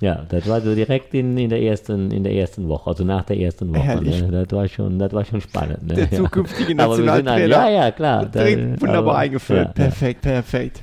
ja, 0.00 0.24
das 0.28 0.48
war 0.48 0.60
so 0.60 0.72
direkt 0.74 1.12
in, 1.14 1.36
in 1.36 1.50
der 1.50 1.60
ersten, 1.60 2.12
in 2.12 2.22
der 2.22 2.32
ersten 2.32 2.68
Woche, 2.68 2.90
also 2.90 3.02
nach 3.04 3.24
der 3.24 3.38
ersten 3.38 3.70
Woche. 3.70 3.80
Herrlich. 3.80 4.22
Ne? 4.22 4.30
Das 4.46 4.56
war 4.56 4.68
schon, 4.68 4.98
das 5.00 5.12
war 5.12 5.24
schon 5.24 5.40
spannend. 5.40 5.82
Ne? 5.84 5.94
Der 5.94 6.04
Ja. 6.04 6.16
zukünftige 6.18 6.68
sind 6.68 6.76
Nationaltrainer. 6.76 7.46
Ja, 7.48 7.68
ja, 7.68 7.90
klar. 7.90 8.26
Da- 8.26 8.44
wunderbar 8.46 8.98
aber- 8.98 9.18
eingeführt. 9.18 9.58
ja, 9.76 9.84
ja. 9.84 9.90
perfekt, 9.90 10.22
perfekt. 10.22 10.82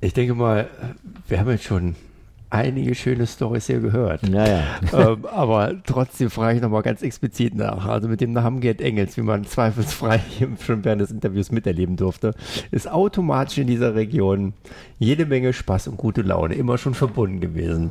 Ich 0.00 0.12
denke 0.14 0.34
mal, 0.34 0.68
wir 1.26 1.40
haben 1.40 1.50
jetzt 1.50 1.64
schon 1.64 1.96
einige 2.52 2.94
schöne 2.94 3.26
Stories 3.26 3.66
hier 3.66 3.80
gehört. 3.80 4.28
Ja, 4.28 4.46
ja. 4.46 4.62
ähm, 5.12 5.24
aber 5.26 5.74
trotzdem 5.84 6.30
frage 6.30 6.56
ich 6.56 6.62
nochmal 6.62 6.82
ganz 6.82 7.02
explizit 7.02 7.54
nach. 7.54 7.86
Also 7.86 8.08
mit 8.08 8.20
dem 8.20 8.32
Namen 8.32 8.60
Gerd 8.60 8.80
Engels, 8.80 9.16
wie 9.16 9.22
man 9.22 9.44
zweifelsfrei 9.44 10.20
schon 10.64 10.84
während 10.84 11.00
des 11.00 11.10
Interviews 11.10 11.50
miterleben 11.50 11.96
durfte, 11.96 12.34
ist 12.70 12.90
automatisch 12.90 13.58
in 13.58 13.66
dieser 13.66 13.94
Region 13.94 14.52
jede 14.98 15.24
Menge 15.26 15.52
Spaß 15.52 15.88
und 15.88 15.96
gute 15.96 16.22
Laune 16.22 16.54
immer 16.54 16.76
schon 16.78 16.94
verbunden 16.94 17.40
gewesen. 17.40 17.90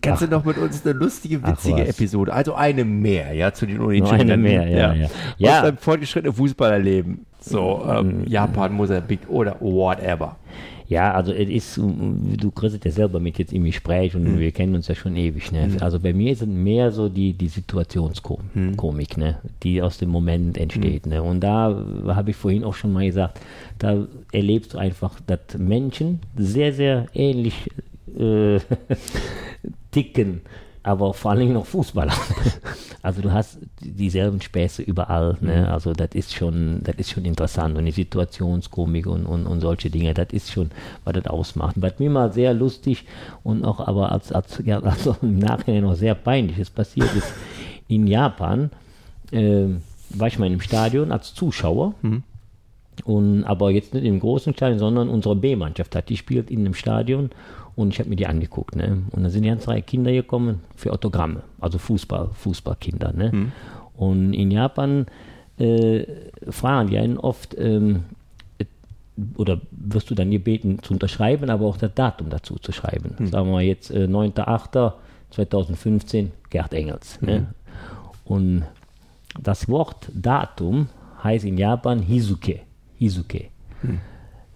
Kannst 0.00 0.22
du 0.22 0.28
noch 0.28 0.44
mit 0.44 0.56
uns 0.56 0.86
eine 0.86 0.94
lustige, 0.96 1.40
Ach, 1.42 1.50
witzige. 1.50 1.86
Episode, 1.88 2.32
also 2.32 2.54
eine 2.54 2.84
mehr, 2.84 3.32
ja, 3.32 3.52
zu 3.52 3.66
den 3.66 3.80
Unentschieden. 3.80 4.20
Eine 4.20 4.36
mehr, 4.36 4.68
ja, 4.68 4.94
ja. 4.94 5.06
Aus 5.06 5.10
Ja. 5.38 5.62
deinem 5.62 5.78
fortgeschrittenen 5.78 6.32
Fußballerleben. 6.36 7.26
So, 7.40 7.84
ähm, 7.90 8.22
Japan, 8.26 8.72
Mosambik 8.72 9.20
oder 9.28 9.56
whatever. 9.60 10.36
Ja, 10.86 11.12
also 11.14 11.32
es 11.32 11.48
ist, 11.48 11.76
du 11.78 12.50
kriegst 12.50 12.76
es 12.76 12.84
ja 12.84 12.90
selber 12.90 13.18
mit 13.18 13.38
jetzt 13.38 13.52
im 13.52 13.64
Gespräch 13.64 14.14
und 14.14 14.38
wir 14.38 14.52
kennen 14.52 14.74
uns 14.74 14.88
ja 14.88 14.94
schon 14.94 15.16
ewig. 15.16 15.50
Ne? 15.50 15.68
Also 15.80 15.98
bei 15.98 16.12
mir 16.12 16.36
sind 16.36 16.62
mehr 16.62 16.90
so 16.92 17.08
die, 17.08 17.32
die 17.32 17.48
Situationskomik, 17.48 19.16
ne? 19.16 19.38
die 19.62 19.80
aus 19.80 19.96
dem 19.98 20.10
Moment 20.10 20.58
entsteht. 20.58 21.06
Ne? 21.06 21.22
Und 21.22 21.40
da 21.40 21.84
habe 22.08 22.30
ich 22.30 22.36
vorhin 22.36 22.64
auch 22.64 22.74
schon 22.74 22.92
mal 22.92 23.06
gesagt, 23.06 23.40
da 23.78 24.06
erlebst 24.30 24.74
du 24.74 24.78
einfach, 24.78 25.18
dass 25.26 25.56
Menschen 25.58 26.20
sehr, 26.36 26.74
sehr 26.74 27.06
ähnlich 27.14 27.70
äh, 28.18 28.58
ticken, 29.90 30.42
aber 30.84 31.14
vor 31.14 31.32
allen 31.32 31.40
Dingen 31.40 31.54
noch 31.54 31.66
Fußballer. 31.66 32.14
Also 33.02 33.20
du 33.20 33.32
hast 33.32 33.58
dieselben 33.80 34.40
Späße 34.40 34.80
überall, 34.80 35.36
ne? 35.42 35.70
Also 35.70 35.92
das 35.92 36.12
ist 36.14 36.32
schon, 36.32 36.80
das 36.84 36.94
ist 36.96 37.10
schon 37.10 37.26
interessant 37.26 37.76
und 37.76 37.84
die 37.84 37.90
Situationskomik 37.90 39.06
und, 39.06 39.26
und, 39.26 39.46
und 39.46 39.60
solche 39.60 39.90
Dinge, 39.90 40.14
das 40.14 40.28
ist 40.32 40.50
schon, 40.50 40.70
was 41.04 41.12
das 41.12 41.26
ausmacht. 41.26 41.76
Was 41.78 41.98
mir 41.98 42.08
mal 42.08 42.32
sehr 42.32 42.54
lustig 42.54 43.04
und 43.42 43.62
auch 43.62 43.86
aber 43.86 44.10
als, 44.10 44.32
als 44.32 44.58
ja, 44.64 44.78
also 44.82 45.18
im 45.20 45.38
Nachhinein 45.38 45.82
noch 45.82 45.96
sehr 45.96 46.14
peinliches 46.14 46.70
passiert 46.70 47.14
ist, 47.14 47.30
in 47.88 48.06
Japan 48.06 48.70
äh, 49.32 49.66
war 50.08 50.28
ich 50.28 50.38
mal 50.38 50.50
im 50.50 50.62
Stadion 50.62 51.12
als 51.12 51.34
Zuschauer. 51.34 51.92
Und, 53.04 53.44
aber 53.44 53.70
jetzt 53.70 53.92
nicht 53.92 54.04
im 54.04 54.18
großen 54.18 54.54
Stadion, 54.54 54.78
sondern 54.78 55.10
unsere 55.10 55.36
B-Mannschaft 55.36 55.94
hat 55.94 56.08
die 56.08 56.16
spielt 56.16 56.50
in 56.50 56.60
einem 56.60 56.72
Stadion 56.72 57.30
und 57.76 57.92
ich 57.92 57.98
habe 57.98 58.08
mir 58.08 58.16
die 58.16 58.26
angeguckt. 58.26 58.76
Ne? 58.76 59.02
Und 59.10 59.24
da 59.24 59.30
sind 59.30 59.44
ganz 59.44 59.64
drei 59.64 59.80
Kinder 59.80 60.12
gekommen 60.12 60.60
für 60.76 60.92
Autogramme, 60.92 61.42
also 61.60 61.78
Fußball, 61.78 62.30
Fußballkinder. 62.34 63.12
Ne? 63.12 63.50
Und 63.96 64.32
in 64.32 64.50
Japan 64.50 65.06
äh, 65.58 66.04
fragen 66.48 66.90
die 66.90 66.98
einen 66.98 67.18
oft, 67.18 67.56
ähm, 67.58 68.04
äh, 68.58 68.64
oder 69.36 69.60
wirst 69.70 70.10
du 70.10 70.14
dann 70.14 70.30
gebeten 70.30 70.78
zu 70.82 70.94
unterschreiben, 70.94 71.50
aber 71.50 71.66
auch 71.66 71.76
das 71.76 71.92
Datum 71.94 72.30
dazu 72.30 72.56
zu 72.56 72.72
schreiben. 72.72 73.26
Sagen 73.26 73.50
wir 73.50 73.60
jetzt 73.62 73.90
äh, 73.90 74.06
9.8.2015, 74.06 76.28
Gerd 76.50 76.74
Engels. 76.74 77.20
Ne? 77.22 77.46
Und 78.24 78.64
das 79.40 79.68
Wort 79.68 80.10
Datum 80.14 80.88
heißt 81.22 81.44
in 81.44 81.56
Japan 81.58 82.00
Hizuke. 82.00 82.60
Hizuke. 82.96 83.46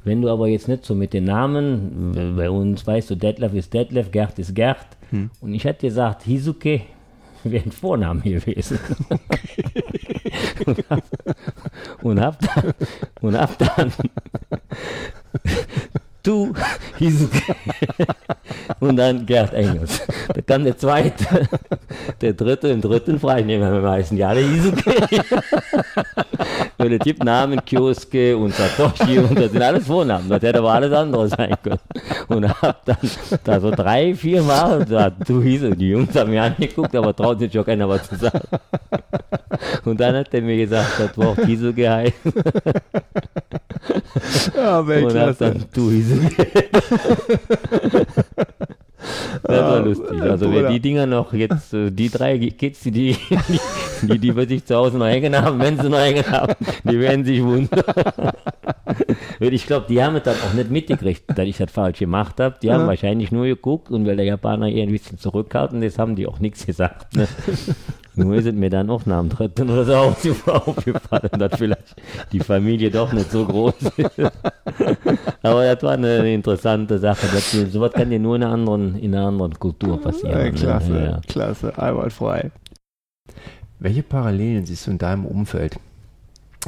Wenn 0.05 0.23
du 0.23 0.31
aber 0.31 0.49
jetzt 0.49 0.69
nicht 0.69 0.85
so 0.85 0.95
mit 0.95 1.13
den 1.13 1.25
Namen, 1.25 2.35
bei 2.37 2.49
uns 2.49 2.87
weißt 2.87 3.11
du, 3.11 3.15
Detlef 3.15 3.53
ist 3.55 3.75
Detlef, 3.75 4.11
Gerd 4.11 4.39
ist 4.39 4.55
Gerd. 4.55 4.87
Und 5.41 5.55
ich 5.55 5.65
hätte 5.65 5.87
gesagt, 5.87 6.23
Hizuke 6.23 6.83
wäre 7.45 7.65
ein 7.65 7.73
Vorname 7.73 8.21
gewesen. 8.23 8.79
und, 10.67 10.85
hab, 10.91 11.03
und 12.03 12.21
hab 12.21 12.39
dann, 12.41 12.73
und 13.21 13.39
hab 13.39 13.59
dann 13.59 13.93
du 16.29 16.53
Hizuke 16.99 17.41
und 18.81 18.97
dann 18.97 19.25
Gerd 19.25 19.55
Engels. 19.55 20.03
Da 20.35 20.43
kam 20.43 20.65
der 20.65 20.77
zweite, 20.77 21.49
der 22.21 22.35
dritte, 22.35 22.69
im 22.69 22.81
dritten 22.81 23.19
frage 23.19 23.41
ich 23.41 23.47
mich 23.47 23.63
am 23.63 23.83
meisten, 23.83 24.17
ja, 24.17 24.35
der 24.35 24.43
Isuke. 24.43 24.95
Und 26.79 26.91
der 26.91 27.01
Typ 27.01 27.25
Namen 27.25 27.65
Kioske 27.65 28.37
und 28.37 28.55
Satoshi 28.55 29.19
und 29.19 29.37
das 29.37 29.51
sind 29.51 29.61
alles 29.61 29.85
Vornamen. 29.85 30.29
Das 30.29 30.41
hätte 30.41 30.61
aber 30.61 30.73
alles 30.73 30.93
andere 30.93 31.29
sein 31.29 31.57
können. 31.61 31.81
Und 32.29 32.49
hab 32.63 32.85
dann 32.85 32.97
da 33.43 33.61
so 33.61 33.73
drei, 33.73 34.15
vier 34.15 34.43
Mal 34.43 34.85
gesagt, 34.85 35.29
du 35.29 35.41
Isuke, 35.41 35.77
die 35.77 35.89
Jungs 35.89 36.15
haben 36.15 36.31
mich 36.31 36.41
angeguckt, 36.41 36.95
aber 36.95 37.17
traut 37.17 37.41
sich 37.41 37.59
auch 37.59 37.67
keiner 37.67 37.89
was 37.89 38.09
zu 38.09 38.15
sagen. 38.15 38.47
Und 39.85 39.99
dann 39.99 40.15
hat 40.15 40.33
er 40.33 40.43
mir 40.43 40.57
gesagt, 40.57 41.01
das 41.01 41.19
Wort 41.19 41.39
Isuke 41.49 41.91
heißt. 41.91 42.15
Ja, 44.57 44.81
Und 44.81 45.15
hab 45.15 45.39
dann 45.39 45.65
du 45.73 45.91
Isuke. 45.91 46.47
Das 49.43 49.63
war 49.63 49.81
lustig. 49.81 50.21
Also 50.21 50.53
wer 50.53 50.71
die 50.71 50.81
Dinger 50.81 51.07
noch 51.07 51.33
jetzt, 51.33 51.73
äh, 51.73 51.91
die 51.91 52.09
drei 52.09 52.39
Kids, 52.39 52.81
die 52.81 52.91
die, 52.91 53.17
die, 54.03 54.19
die 54.19 54.37
wir 54.37 54.47
sich 54.47 54.65
zu 54.65 54.75
Hause 54.75 54.99
noch 54.99 55.07
hängen 55.07 55.37
haben, 55.37 55.61
wenn 55.61 55.79
sie 55.79 55.89
noch 55.89 56.01
hängen 56.01 56.27
haben, 56.31 56.55
die 56.85 56.99
werden 56.99 57.25
sich 57.25 57.43
wundern. 57.43 57.85
Und 59.41 59.53
ich 59.53 59.67
glaube, 59.67 59.87
die 59.89 60.03
haben 60.03 60.17
es 60.17 60.25
dann 60.25 60.35
auch 60.35 60.55
nicht 60.55 60.71
mitgekriegt, 60.71 61.25
dass 61.29 61.47
ich 61.47 61.57
das 61.57 61.71
falsch 61.71 62.01
gemacht 62.01 62.41
habe. 62.41 62.57
Die 62.61 62.73
haben 62.73 62.87
wahrscheinlich 62.87 63.31
nur 63.31 63.47
geguckt 63.47 63.91
und 63.91 64.07
weil 64.07 64.17
der 64.17 64.25
Japaner 64.25 64.69
eher 64.69 64.85
ein 64.85 64.91
bisschen 64.91 65.19
zurückhaltend 65.19 65.85
ist, 65.85 65.99
haben 65.99 66.17
die 66.17 66.27
auch 66.27 66.41
nichts 66.41 66.67
gesagt. 66.67 67.15
Ne? 67.15 67.29
Nur 68.25 68.35
ist 68.35 68.47
es 68.47 68.55
mir 68.55 68.71
dann 68.71 68.91
auch 68.91 69.07
nach 69.07 69.21
dem 69.21 69.29
dritten 69.29 69.71
oder 69.71 69.85
so 69.85 69.95
aufgefallen, 70.53 71.31
dass 71.39 71.57
vielleicht 71.57 71.97
die 72.33 72.41
Familie 72.41 72.91
doch 72.91 73.13
nicht 73.13 73.31
so 73.31 73.45
groß 73.47 73.75
ist. 73.97 74.21
Aber 75.43 75.75
das 75.75 75.83
war 75.83 75.93
eine 75.93 76.33
interessante 76.35 76.99
Sache. 76.99 77.27
Das, 77.33 77.51
sowas 77.53 77.93
kann 77.93 78.11
dir 78.11 78.19
nur 78.19 78.37
in 78.37 78.43
einer 78.43 78.53
anderen, 78.53 78.97
in 78.97 79.15
einer 79.15 79.29
anderen 79.29 79.59
Kultur 79.59 80.01
passieren. 80.01 80.33
Ja, 80.33 80.45
ne? 80.45 80.53
klasse, 80.53 80.99
Ja. 80.99 81.21
klasse, 81.29 81.79
einwandfrei. 81.79 82.51
Welche 83.79 84.03
Parallelen 84.03 84.67
siehst 84.67 84.87
du 84.87 84.91
in 84.91 84.99
deinem 84.99 85.25
Umfeld? 85.25 85.79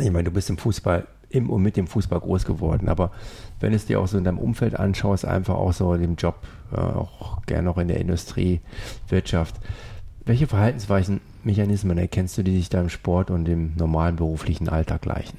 Ich 0.00 0.10
meine, 0.10 0.24
du 0.24 0.30
bist 0.30 0.48
im 0.50 0.58
Fußball, 0.58 1.06
im 1.28 1.50
und 1.50 1.62
mit 1.62 1.76
dem 1.76 1.88
Fußball 1.88 2.20
groß 2.20 2.44
geworden, 2.44 2.88
aber 2.88 3.10
wenn 3.58 3.72
es 3.74 3.86
dir 3.86 4.00
auch 4.00 4.06
so 4.06 4.16
in 4.16 4.24
deinem 4.24 4.38
Umfeld 4.38 4.78
anschaust, 4.78 5.24
einfach 5.24 5.54
auch 5.54 5.72
so 5.72 5.92
in 5.94 6.02
dem 6.02 6.14
Job, 6.14 6.36
auch 6.72 7.42
gerne 7.46 7.68
auch 7.70 7.78
in 7.78 7.88
der 7.88 7.98
Industrie, 8.00 8.60
Wirtschaft, 9.08 9.56
welche 10.24 10.46
Verhaltensweisen, 10.46 11.20
Mechanismen 11.44 11.98
erkennst 11.98 12.38
du, 12.38 12.42
die 12.42 12.56
sich 12.56 12.68
da 12.68 12.80
im 12.80 12.88
Sport 12.88 13.30
und 13.30 13.48
im 13.48 13.74
normalen 13.76 14.16
beruflichen 14.16 14.68
Alltag 14.68 15.02
gleichen? 15.02 15.38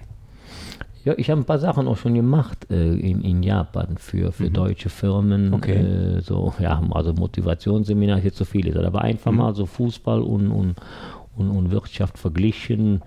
Ja, 1.04 1.14
ich 1.18 1.32
habe 1.32 1.42
ein 1.42 1.46
paar 1.46 1.60
Sachen 1.60 1.88
auch 1.88 1.98
schon 1.98 2.14
gemacht 2.14 2.68
äh, 2.70 2.94
in, 2.94 3.22
in 3.22 3.42
Japan 3.42 3.98
für, 3.98 4.32
für 4.32 4.52
deutsche 4.52 4.90
Firmen. 4.90 5.54
Okay. 5.54 5.78
Äh, 5.78 6.22
so, 6.22 6.54
ja, 6.60 6.82
also 6.92 7.14
Motivationsseminar 7.14 8.20
ist 8.20 8.26
jetzt 8.26 8.38
so 8.38 8.46
viel, 8.46 8.68
ist, 8.68 8.78
aber 8.78 9.02
einfach 9.02 9.32
mal 9.32 9.56
so 9.56 9.66
Fußball 9.66 10.22
und, 10.22 10.52
und, 10.52 10.76
und, 11.36 11.50
und 11.50 11.72
Wirtschaft 11.72 12.20
verglichen. 12.20 13.02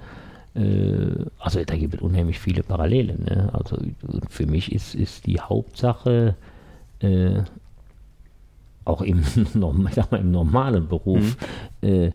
Äh, 0.54 1.24
also 1.38 1.62
da 1.64 1.76
gibt 1.76 1.94
es 1.94 2.00
unheimlich 2.00 2.40
viele 2.40 2.64
Parallelen. 2.64 3.24
Ne? 3.24 3.50
Also 3.52 3.76
für 4.28 4.46
mich 4.46 4.72
ist, 4.72 4.96
ist 4.96 5.26
die 5.26 5.40
Hauptsache, 5.40 6.35
äh, 6.98 7.42
auch 8.85 9.02
im, 9.02 9.20
ich 9.88 9.94
sag 9.94 10.11
mal, 10.11 10.20
im 10.20 10.33
normalen 10.33 10.88
Beruf, 10.88 11.37
äh, 11.80 12.11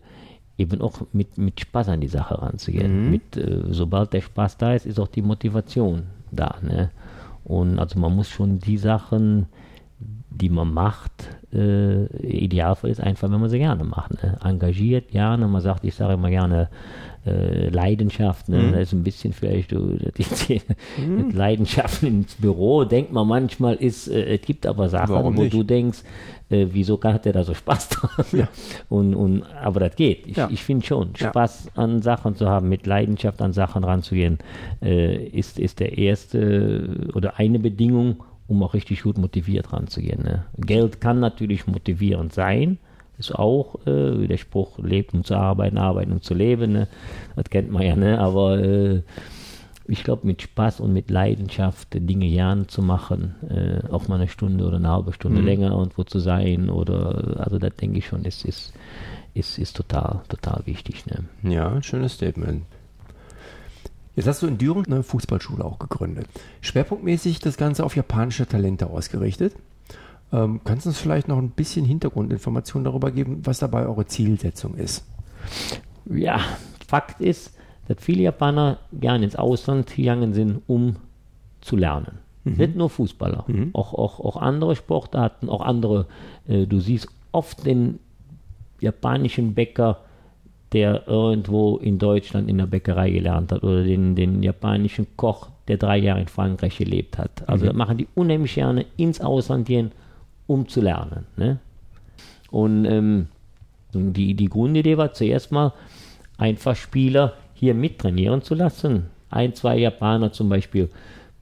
eben 0.60 0.82
auch 0.82 1.00
mit, 1.12 1.38
mit 1.38 1.58
Spaß 1.58 1.88
an 1.88 2.00
die 2.00 2.08
Sache 2.08 2.40
ranzugehen. 2.40 3.10
Mit, 3.10 3.36
äh, 3.36 3.62
sobald 3.70 4.12
der 4.12 4.20
Spaß 4.20 4.58
da 4.58 4.74
ist, 4.74 4.86
ist 4.86 5.00
auch 5.00 5.08
die 5.08 5.22
Motivation 5.22 6.02
da. 6.30 6.56
Ne? 6.62 6.90
Und 7.44 7.78
also 7.78 7.98
man 7.98 8.14
muss 8.14 8.28
schon 8.28 8.58
die 8.58 8.76
Sachen, 8.76 9.46
die 10.30 10.48
man 10.48 10.72
macht, 10.72 11.28
äh, 11.52 12.04
idealvoll 12.26 12.90
ist 12.90 13.00
einfach, 13.02 13.30
wenn 13.30 13.40
man 13.40 13.50
sie 13.50 13.58
gerne 13.58 13.84
macht. 13.84 14.22
Ne? 14.22 14.38
Engagiert 14.44 15.10
gerne, 15.10 15.48
man 15.48 15.60
sagt, 15.60 15.84
ich 15.84 15.94
sage 15.94 16.14
immer 16.14 16.30
gerne, 16.30 16.68
äh, 17.26 17.68
Leidenschaft, 17.68 18.48
ne? 18.48 18.70
das 18.72 18.80
ist 18.82 18.92
ein 18.92 19.02
bisschen 19.02 19.32
vielleicht 19.34 19.70
so, 19.70 19.88
die, 19.92 20.62
mit 21.06 21.34
Leidenschaften 21.34 22.08
ins 22.08 22.34
Büro, 22.36 22.84
denkt 22.84 23.12
man 23.12 23.26
manchmal, 23.28 23.74
ist, 23.74 24.08
äh, 24.08 24.36
es 24.36 24.42
gibt 24.42 24.64
aber 24.66 24.88
Sachen, 24.88 25.14
Warum 25.14 25.36
wo 25.36 25.42
nicht? 25.42 25.52
du 25.52 25.62
denkst, 25.62 25.98
äh, 26.48 26.66
wieso 26.70 26.98
hat 27.02 27.26
der 27.26 27.34
da 27.34 27.44
so 27.44 27.52
Spaß 27.52 27.88
dran? 27.90 28.24
Ja. 28.32 28.48
Und, 28.88 29.14
und, 29.14 29.42
aber 29.62 29.80
das 29.80 29.96
geht. 29.96 30.26
Ich, 30.28 30.36
Ja. 30.36 30.48
ich 30.50 30.62
finde 30.62 30.86
schon, 30.86 31.10
Ja. 31.18 31.28
Spaß 31.28 31.72
an 31.74 32.00
Sachen 32.00 32.36
zu 32.36 32.48
haben, 32.48 32.68
mit 32.70 32.86
Leidenschaft 32.86 33.42
an 33.42 33.52
Sachen 33.52 33.84
ranzugehen, 33.84 34.38
äh, 34.80 35.16
ist, 35.26 35.58
ist 35.58 35.80
der 35.80 35.98
erste 35.98 37.10
oder 37.14 37.38
eine 37.38 37.58
Bedingung, 37.58 38.22
um 38.50 38.64
auch 38.64 38.74
richtig 38.74 39.04
gut 39.04 39.16
motiviert 39.16 39.72
ranzugehen. 39.72 40.24
Ne? 40.24 40.44
Geld 40.58 41.00
kann 41.00 41.20
natürlich 41.20 41.68
motivierend 41.68 42.32
sein, 42.32 42.78
ist 43.16 43.32
auch 43.32 43.76
äh, 43.86 44.20
wie 44.20 44.26
der 44.26 44.38
Spruch, 44.38 44.78
lebt 44.80 45.14
um 45.14 45.22
zu 45.22 45.36
arbeiten, 45.36 45.78
arbeiten 45.78 46.10
um 46.10 46.20
zu 46.20 46.34
leben. 46.34 46.72
Ne? 46.72 46.88
Das 47.36 47.44
kennt 47.48 47.70
man 47.70 47.82
ja, 47.82 47.94
ne? 47.94 48.18
aber 48.18 48.58
äh, 48.58 49.02
ich 49.86 50.02
glaube, 50.02 50.26
mit 50.26 50.42
Spaß 50.42 50.80
und 50.80 50.92
mit 50.92 51.10
Leidenschaft 51.10 51.88
Dinge 51.92 52.28
gern 52.28 52.68
zu 52.68 52.82
machen, 52.82 53.36
äh, 53.48 53.88
auch 53.92 54.08
mal 54.08 54.16
eine 54.16 54.28
Stunde 54.28 54.64
oder 54.64 54.76
eine 54.76 54.90
halbe 54.90 55.12
Stunde 55.12 55.40
länger 55.40 55.70
irgendwo 55.70 56.02
zu 56.02 56.18
sein 56.18 56.70
oder, 56.70 57.36
also 57.38 57.58
das 57.58 57.74
denke 57.76 57.98
ich 57.98 58.06
schon, 58.06 58.24
ist, 58.24 58.44
ist, 58.44 58.72
ist, 59.32 59.58
ist 59.58 59.76
total, 59.76 60.22
total 60.28 60.62
wichtig. 60.66 61.06
Ne? 61.06 61.24
Ja, 61.48 61.68
ein 61.68 61.84
schönes 61.84 62.14
Statement. 62.14 62.64
Jetzt 64.16 64.26
hast 64.26 64.42
du 64.42 64.46
in 64.46 64.58
Düren 64.58 64.84
eine 64.86 65.02
Fußballschule 65.02 65.64
auch 65.64 65.78
gegründet. 65.78 66.26
Schwerpunktmäßig 66.60 67.38
das 67.38 67.56
Ganze 67.56 67.84
auf 67.84 67.96
japanische 67.96 68.46
Talente 68.46 68.88
ausgerichtet. 68.88 69.54
Ähm, 70.32 70.60
kannst 70.64 70.86
du 70.86 70.90
uns 70.90 70.98
vielleicht 70.98 71.28
noch 71.28 71.38
ein 71.38 71.50
bisschen 71.50 71.84
Hintergrundinformationen 71.84 72.84
darüber 72.84 73.10
geben, 73.10 73.40
was 73.44 73.58
dabei 73.58 73.86
eure 73.86 74.06
Zielsetzung 74.06 74.74
ist? 74.74 75.04
Ja, 76.06 76.40
Fakt 76.86 77.20
ist, 77.20 77.56
dass 77.88 77.98
viele 78.00 78.22
Japaner 78.22 78.78
gerne 78.92 79.24
ins 79.24 79.36
Ausland 79.36 79.94
gegangen 79.94 80.34
sind, 80.34 80.62
um 80.66 80.96
zu 81.60 81.76
lernen. 81.76 82.18
Nicht 82.44 82.74
nur 82.74 82.88
Fußballer, 82.88 83.44
auch, 83.74 83.92
auch, 83.92 84.18
auch 84.20 84.36
andere 84.36 84.74
Sportarten, 84.74 85.48
auch 85.48 85.60
andere. 85.60 86.06
Äh, 86.48 86.66
du 86.66 86.80
siehst 86.80 87.08
oft 87.32 87.66
den 87.66 87.98
japanischen 88.80 89.54
Bäcker, 89.54 90.00
der 90.72 91.08
irgendwo 91.08 91.78
in 91.78 91.98
Deutschland 91.98 92.48
in 92.48 92.58
der 92.58 92.66
Bäckerei 92.66 93.10
gelernt 93.10 93.52
hat, 93.52 93.62
oder 93.62 93.82
den, 93.82 94.14
den 94.14 94.42
japanischen 94.42 95.06
Koch, 95.16 95.48
der 95.68 95.76
drei 95.76 95.98
Jahre 95.98 96.20
in 96.20 96.28
Frankreich 96.28 96.78
gelebt 96.78 97.18
hat. 97.18 97.48
Also 97.48 97.66
das 97.66 97.74
machen 97.74 97.98
die 97.98 98.08
unheimlich 98.14 98.54
gerne 98.54 98.86
ins 98.96 99.20
Ausland 99.20 99.66
gehen, 99.66 99.92
um 100.46 100.68
zu 100.68 100.80
lernen. 100.80 101.26
Ne? 101.36 101.58
Und 102.50 102.84
ähm, 102.84 103.28
die, 103.92 104.34
die 104.34 104.48
Grundidee 104.48 104.96
war 104.96 105.12
zuerst 105.12 105.52
mal, 105.52 105.72
einfach 106.38 106.74
Spieler 106.74 107.34
hier 107.54 107.74
mittrainieren 107.74 108.42
zu 108.42 108.54
lassen. 108.54 109.06
Ein, 109.28 109.54
zwei 109.54 109.78
Japaner 109.78 110.32
zum 110.32 110.48
Beispiel 110.48 110.88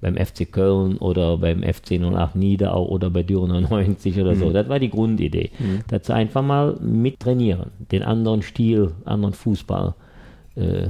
beim 0.00 0.16
FC 0.16 0.50
Köln 0.50 0.96
oder 0.98 1.38
beim 1.38 1.62
FC 1.62 2.00
08 2.00 2.36
Niederau 2.36 2.86
oder 2.86 3.10
bei 3.10 3.22
Düren 3.22 3.62
90 3.68 4.18
oder 4.20 4.36
so. 4.36 4.50
Das 4.52 4.68
war 4.68 4.78
die 4.78 4.90
Grundidee. 4.90 5.50
Dass 5.88 6.06
sie 6.06 6.14
einfach 6.14 6.42
mal 6.42 6.76
mittrainieren, 6.80 7.70
den 7.90 8.02
anderen 8.02 8.42
Stil, 8.42 8.92
anderen 9.04 9.34
Fußball 9.34 9.94
äh, 10.56 10.88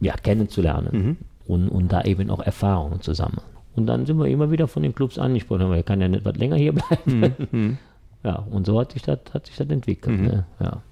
ja, 0.00 0.14
kennenzulernen 0.22 1.18
und, 1.46 1.68
und 1.68 1.92
da 1.92 2.02
eben 2.02 2.30
auch 2.30 2.40
Erfahrungen 2.40 3.00
zu 3.00 3.12
sammeln. 3.14 3.42
Und 3.74 3.86
dann 3.86 4.06
sind 4.06 4.18
wir 4.18 4.26
immer 4.26 4.50
wieder 4.50 4.68
von 4.68 4.82
den 4.82 4.94
Clubs 4.94 5.18
angesprochen, 5.18 5.62
aber 5.62 5.76
er 5.76 5.82
kann 5.82 6.00
ja 6.00 6.08
nicht 6.08 6.24
was 6.24 6.36
länger 6.36 6.56
hier 6.56 6.72
bleiben. 6.72 7.78
Ja, 8.24 8.44
und 8.50 8.66
so 8.66 8.80
hat 8.80 8.92
sich 8.92 9.02
das, 9.02 9.18
hat 9.32 9.46
sich 9.46 9.56
das 9.56 9.68
entwickelt. 9.68 10.20
Ne? 10.20 10.46
Ja. 10.60 10.82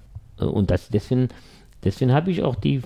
Und 0.45 0.71
das, 0.71 0.89
deswegen, 0.89 1.27
deswegen 1.83 2.13
habe 2.13 2.31
ich 2.31 2.43
auch 2.43 2.55
die, 2.55 2.81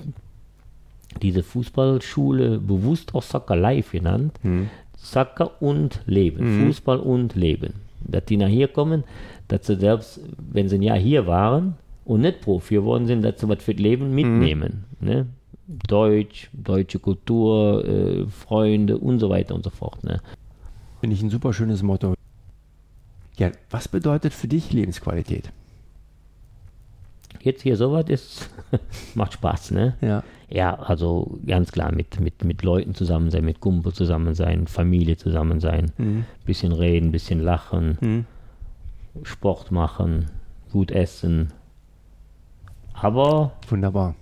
diese 1.21 1.43
Fußballschule 1.43 2.59
bewusst 2.59 3.13
auch 3.15 3.23
Soccer 3.23 3.55
Live 3.55 3.91
genannt. 3.91 4.39
Soccer 4.97 5.61
und 5.61 6.01
Leben, 6.05 6.45
Fußball 6.65 6.99
und 6.99 7.35
Leben. 7.35 7.73
Dass 8.01 8.25
die 8.25 8.37
nach 8.37 8.47
hier 8.47 8.67
kommen, 8.67 9.03
dass 9.47 9.67
sie 9.67 9.75
selbst, 9.75 10.21
wenn 10.37 10.69
sie 10.69 10.77
ein 10.77 10.83
Jahr 10.83 10.97
hier 10.97 11.27
waren 11.27 11.75
und 12.05 12.21
nicht 12.21 12.41
Profi 12.41 12.75
geworden 12.75 13.07
sind, 13.07 13.23
dass 13.23 13.39
sie 13.39 13.49
was 13.49 13.63
für 13.63 13.73
das 13.73 13.81
Leben 13.81 14.13
mitnehmen. 14.13 14.85
Ne? 14.99 15.27
Deutsch, 15.87 16.49
deutsche 16.53 16.99
Kultur, 16.99 17.85
äh, 17.85 18.27
Freunde 18.27 18.97
und 18.97 19.19
so 19.19 19.29
weiter 19.29 19.55
und 19.55 19.63
so 19.63 19.69
fort. 19.69 20.03
Ne? 20.03 20.21
Finde 20.99 21.15
ich 21.15 21.21
ein 21.21 21.29
super 21.29 21.53
schönes 21.53 21.81
Motto. 21.81 22.13
Ja, 23.37 23.51
was 23.69 23.87
bedeutet 23.87 24.33
für 24.33 24.47
dich 24.47 24.71
Lebensqualität? 24.71 25.51
Jetzt 27.43 27.61
hier 27.61 27.75
sowas 27.75 28.05
ist, 28.07 28.49
macht 29.15 29.33
Spaß, 29.33 29.71
ne? 29.71 29.95
Ja. 30.01 30.23
Ja, 30.49 30.75
also 30.75 31.39
ganz 31.47 31.71
klar 31.71 31.93
mit, 31.93 32.19
mit, 32.19 32.43
mit 32.43 32.61
Leuten 32.61 32.93
zusammen 32.93 33.31
sein, 33.31 33.45
mit 33.45 33.61
Kumpel 33.61 33.93
zusammen 33.93 34.33
sein, 34.33 34.67
Familie 34.67 35.15
zusammen 35.15 35.61
sein, 35.61 36.25
bisschen 36.45 36.73
reden, 36.73 37.13
bisschen 37.13 37.39
lachen, 37.39 38.25
Sport 39.23 39.71
machen, 39.71 40.29
gut 40.71 40.91
essen. 40.91 41.53
Aber 42.93 43.53
Wunderbar. 43.69 44.15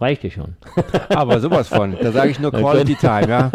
reicht 0.00 0.24
ja 0.24 0.30
schon. 0.30 0.56
Aber 1.10 1.38
sowas 1.38 1.68
von. 1.68 1.96
Da 2.00 2.12
sage 2.12 2.30
ich 2.30 2.40
nur 2.40 2.50
Quality 2.50 2.94
Time, 2.94 3.28
ja. 3.28 3.50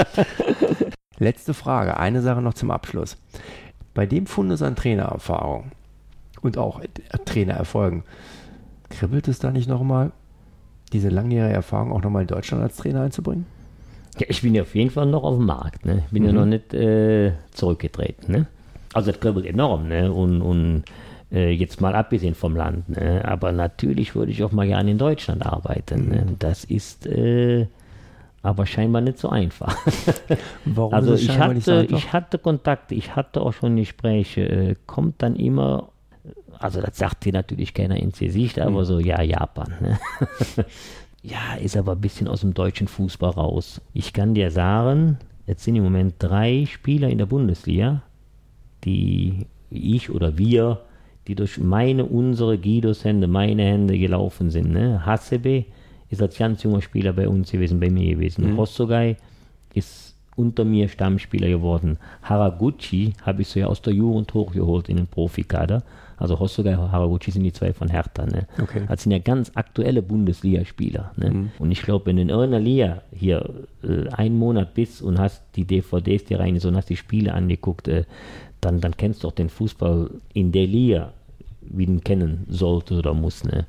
Letzte 1.18 1.56
Frage. 1.56 1.98
Eine 1.98 2.22
Sache 2.22 2.44
noch 2.44 2.54
zum 2.54 2.70
Abschluss. 2.70 3.18
Bei 3.96 4.06
dem 4.06 4.28
Fundus 4.28 4.62
an 4.62 4.76
Trainererfahrung, 4.76 5.72
und 6.42 6.58
auch 6.58 6.82
Trainererfolgen. 7.26 8.04
Kribbelt 8.90 9.28
es 9.28 9.40
da 9.40 9.52
nicht 9.52 9.68
nochmal, 9.68 10.12
diese 10.94 11.10
langjährige 11.10 11.54
Erfahrung 11.54 11.92
auch 11.92 12.02
nochmal 12.02 12.24
in 12.24 12.28
Deutschland 12.28 12.64
als 12.64 12.78
Trainer 12.78 13.02
einzubringen? 13.02 13.46
Ja, 14.18 14.26
ich 14.30 14.42
bin 14.42 14.56
ja 14.56 14.64
auf 14.64 14.74
jeden 14.74 14.90
Fall 14.90 15.06
noch 15.06 15.24
auf 15.24 15.36
dem 15.36 15.46
Markt. 15.46 15.86
Ne? 15.86 16.04
Ich 16.06 16.12
bin 16.12 16.24
mhm. 16.24 16.30
ja 16.30 16.34
noch 16.34 16.46
nicht 16.46 16.74
äh, 16.74 17.34
zurückgetreten. 17.52 18.32
Ne? 18.32 18.48
Also 18.94 19.12
das 19.12 19.20
kribbelt 19.20 19.46
enorm. 19.46 19.88
Ne? 19.88 20.12
Und, 20.12 20.42
und 20.42 20.84
äh, 21.32 21.52
jetzt 21.52 21.82
mal 21.82 21.94
abgesehen 21.94 22.36
vom 22.36 22.56
Land. 22.56 22.90
Ne? 22.90 23.24
Aber 23.26 23.52
natürlich 23.52 24.16
würde 24.16 24.32
ich 24.32 24.44
auch 24.44 24.52
mal 24.52 24.66
gerne 24.66 24.92
in 24.92 24.98
Deutschland 24.98 25.46
arbeiten. 25.46 26.10
Ne? 26.10 26.22
Mhm. 26.22 26.26
Ne? 26.26 26.36
Das 26.40 26.64
ist 26.64 27.06
äh, 27.06 27.68
aber 28.42 28.66
scheinbar 28.66 29.02
nicht 29.02 29.20
so 29.20 29.30
einfach. 29.30 29.76
Warum 30.66 30.94
also 30.94 31.14
ich 31.16 31.38
hatte, 31.38 31.54
nicht 31.54 31.66
so 31.66 31.74
einfach? 31.74 31.98
ich 31.98 32.14
hatte 32.14 32.38
Kontakte, 32.38 32.96
ich 32.96 33.16
hatte 33.16 33.42
auch 33.42 33.54
schon 33.54 33.76
Gespräche. 33.76 34.42
Äh, 34.42 34.76
kommt 34.86 35.22
dann 35.22 35.36
immer, 35.36 35.90
also 36.60 36.82
das 36.82 36.98
sagt 36.98 37.26
dir 37.26 37.34
natürlich 37.34 37.74
keiner 37.74 37.98
ins 37.98 38.20
Gesicht, 38.20 38.60
aber 38.60 38.82
mhm. 38.82 38.86
so, 38.86 39.00
ja, 39.00 39.22
Japan. 39.22 39.74
Ne? 39.80 40.00
ja, 41.24 41.56
ist 41.62 41.78
aber 41.78 41.94
ein 41.94 42.02
bisschen 42.02 42.28
aus 42.28 42.42
dem 42.42 42.54
deutschen 42.54 42.88
Fußball 42.88 43.32
raus. 43.32 43.82
Ich 43.94 44.14
kann 44.14 44.34
dir 44.34 44.52
sagen, 44.52 45.18
jetzt 45.46 45.64
sind 45.64 45.76
im 45.76 45.84
Moment 45.84 46.16
drei 46.20 46.66
Spieler 46.66 47.10
in 47.10 47.18
der 47.18 47.26
Bundesliga, 47.26 48.04
die 48.84 49.48
ich 49.70 50.10
oder 50.10 50.38
wir, 50.38 50.82
die 51.28 51.36
durch 51.36 51.58
meine, 51.58 52.06
unsere 52.06 52.58
Guidos 52.58 53.04
Hände, 53.04 53.28
meine 53.28 53.64
Hände 53.64 53.98
gelaufen 53.98 54.50
sind. 54.50 54.72
Ne? 54.72 55.06
Hasebe 55.06 55.66
ist 56.10 56.22
als 56.22 56.38
ganz 56.38 56.64
junger 56.64 56.82
Spieler 56.82 57.14
bei 57.14 57.28
uns 57.28 57.52
gewesen, 57.52 57.80
bei 57.80 57.90
mir 57.90 58.16
gewesen. 58.16 58.52
Mhm. 58.52 58.58
Hosogai 58.58 59.18
ist 59.74 60.07
unter 60.38 60.64
mir 60.64 60.88
Stammspieler 60.88 61.50
geworden. 61.50 61.98
Haraguchi 62.22 63.14
habe 63.24 63.42
ich 63.42 63.50
so 63.50 63.60
ja 63.60 63.68
aus 63.68 63.82
der 63.82 63.94
Jugend 63.94 64.34
hochgeholt 64.34 64.88
in 64.88 64.98
den 64.98 65.08
Profikader. 65.08 65.84
Also 66.16 66.40
Hosogai 66.40 66.78
und 66.78 66.92
Haraguchi 66.92 67.32
sind 67.32 67.44
die 67.44 67.54
zwei 67.54 67.74
von 67.74 67.90
Hertha. 67.90 68.26
Ne? 68.26 68.48
Okay. 68.62 68.84
Das 68.88 69.04
sind 69.04 69.12
ja 69.12 69.20
ganz 69.20 69.52
aktuelle 69.54 70.02
Bundesligaspieler. 70.02 71.12
Ne? 71.16 71.32
Mhm. 71.32 71.52
Und 71.60 71.72
ich 71.72 71.82
glaube, 71.82 72.08
wenn 72.08 72.16
du 72.16 72.22
in 72.24 72.30
irgendeiner 72.30 72.64
Liga 72.64 73.02
hier 73.12 73.50
äh, 73.84 74.10
einen 74.10 74.38
Monat 74.38 74.74
bist 74.74 75.02
und 75.02 75.20
hast 75.20 75.44
die 75.56 75.66
DVDs 75.66 76.26
dir 76.26 76.40
rein 76.40 76.60
so 76.60 76.70
und 76.70 76.76
hast 76.76 76.90
die 76.90 76.98
Spiele 76.98 77.34
angeguckt, 77.34 77.88
äh, 77.88 78.06
dann, 78.62 78.80
dann 78.80 78.98
kennst 78.98 79.24
du 79.24 79.28
auch 79.28 79.34
den 79.34 79.50
Fußball 79.50 80.10
in 80.34 80.52
der 80.52 80.66
Liga 80.66 81.14
wie 81.72 81.84
ihn 81.84 82.04
kennen 82.04 82.46
sollte 82.50 82.96
oder 82.96 83.14
muss. 83.14 83.44
Ne? 83.44 83.66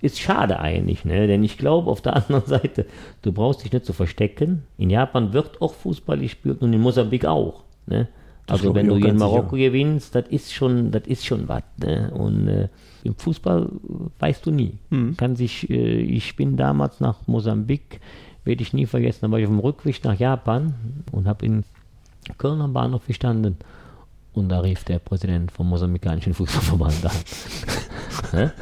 Ist 0.00 0.18
schade 0.18 0.60
eigentlich, 0.60 1.04
ne? 1.04 1.26
denn 1.26 1.44
ich 1.44 1.58
glaube 1.58 1.90
auf 1.90 2.00
der 2.00 2.16
anderen 2.28 2.46
Seite, 2.46 2.86
du 3.22 3.32
brauchst 3.32 3.64
dich 3.64 3.72
nicht 3.72 3.84
zu 3.84 3.92
verstecken. 3.92 4.64
In 4.76 4.90
Japan 4.90 5.32
wird 5.32 5.60
auch 5.60 5.74
Fußball 5.74 6.18
gespielt 6.18 6.62
und 6.62 6.72
in 6.72 6.80
Mosambik 6.80 7.24
auch. 7.24 7.64
Ne? 7.86 8.08
Also 8.46 8.74
wenn 8.74 8.88
du 8.88 8.96
in 8.96 9.16
Marokko 9.16 9.56
sicher. 9.56 9.70
gewinnst, 9.70 10.14
das 10.14 10.26
ist 10.28 10.54
schon, 10.54 10.90
das 10.90 11.06
ist 11.06 11.26
schon 11.26 11.48
was. 11.48 11.62
Ne? 11.78 12.10
Und 12.14 12.48
äh, 12.48 12.68
im 13.04 13.14
Fußball 13.14 13.68
weißt 14.18 14.46
du 14.46 14.50
nie. 14.50 14.74
Mhm. 14.90 15.16
Kann 15.16 15.36
sich, 15.36 15.68
äh, 15.68 16.00
ich 16.00 16.34
bin 16.36 16.56
damals 16.56 17.00
nach 17.00 17.26
Mosambik, 17.26 18.00
werde 18.44 18.62
ich 18.62 18.72
nie 18.72 18.86
vergessen, 18.86 19.20
da 19.22 19.30
war 19.30 19.38
ich 19.38 19.44
auf 19.44 19.52
dem 19.52 19.58
Rückweg 19.58 20.02
nach 20.04 20.18
Japan 20.18 20.74
und 21.12 21.28
habe 21.28 21.44
in 21.44 21.64
Köln 22.38 22.60
am 22.60 22.72
Bahnhof 22.72 23.06
gestanden. 23.06 23.56
Und 24.38 24.48
da 24.48 24.60
rief 24.60 24.84
der 24.84 24.98
Präsident 24.98 25.50
vom 25.52 25.68
mosambikanischen 25.68 26.34
Fußballverband 26.34 27.06
an. 27.06 27.12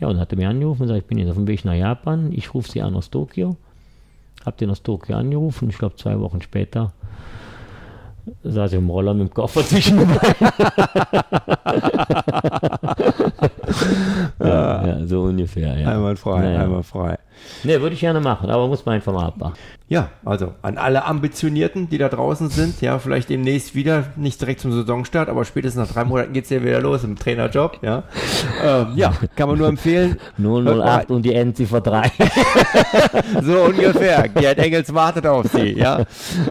ja, 0.00 0.08
und 0.08 0.18
hatte 0.18 0.36
mir 0.36 0.48
angerufen 0.48 0.82
und 0.82 0.88
gesagt, 0.88 1.02
ich 1.02 1.08
bin 1.08 1.18
jetzt 1.18 1.30
auf 1.30 1.36
dem 1.36 1.46
Weg 1.46 1.64
nach 1.64 1.74
Japan, 1.74 2.32
ich 2.32 2.54
rufe 2.54 2.70
Sie 2.70 2.80
an 2.82 2.94
aus 2.94 3.10
Tokio. 3.10 3.56
Hab 4.44 4.56
den 4.56 4.70
aus 4.70 4.82
Tokio 4.82 5.16
angerufen, 5.16 5.68
ich 5.68 5.78
glaube 5.78 5.96
zwei 5.96 6.18
Wochen 6.18 6.40
später 6.40 6.92
saß 8.42 8.72
ich 8.72 8.78
im 8.78 8.90
Roller 8.90 9.14
mit 9.14 9.28
dem 9.28 9.34
Koffer 9.34 9.62
zwischen 9.62 9.98
den 9.98 10.08
Beinen. 10.14 10.52
ja, 14.40 14.86
ja, 14.86 15.06
so 15.06 15.22
ungefähr, 15.22 15.78
ja. 15.78 15.92
Einmal 15.92 16.16
frei, 16.16 16.42
naja. 16.42 16.62
einmal 16.62 16.82
frei. 16.82 17.18
Ne, 17.64 17.80
würde 17.80 17.94
ich 17.94 18.00
gerne 18.00 18.20
machen, 18.20 18.50
aber 18.50 18.68
muss 18.68 18.86
man 18.86 18.94
einfach 18.96 19.12
mal 19.12 19.26
abmachen. 19.26 19.54
Ja, 19.88 20.10
also 20.24 20.54
an 20.62 20.78
alle 20.78 21.04
Ambitionierten, 21.04 21.88
die 21.88 21.98
da 21.98 22.08
draußen 22.08 22.48
sind, 22.48 22.80
ja, 22.80 22.98
vielleicht 22.98 23.28
demnächst 23.28 23.74
wieder, 23.74 24.04
nicht 24.16 24.40
direkt 24.40 24.60
zum 24.60 24.72
Saisonstart, 24.72 25.28
aber 25.28 25.44
spätestens 25.44 25.88
nach 25.88 25.92
drei 25.92 26.04
Monaten 26.04 26.32
geht 26.32 26.44
es 26.44 26.50
ja 26.50 26.62
wieder 26.62 26.80
los 26.80 27.02
im 27.02 27.16
Trainerjob, 27.16 27.80
ja. 27.82 28.04
Ähm, 28.64 28.92
ja, 28.94 29.12
kann 29.34 29.48
man 29.48 29.58
nur 29.58 29.68
empfehlen. 29.68 30.18
008 30.38 31.10
und 31.10 31.22
die 31.22 31.34
Endziffer 31.34 31.80
3. 31.80 32.12
so 33.42 33.64
ungefähr. 33.64 34.28
Gerd 34.28 34.58
Engels 34.58 34.94
wartet 34.94 35.26
auf 35.26 35.46
Sie, 35.46 35.72
ja. 35.72 36.04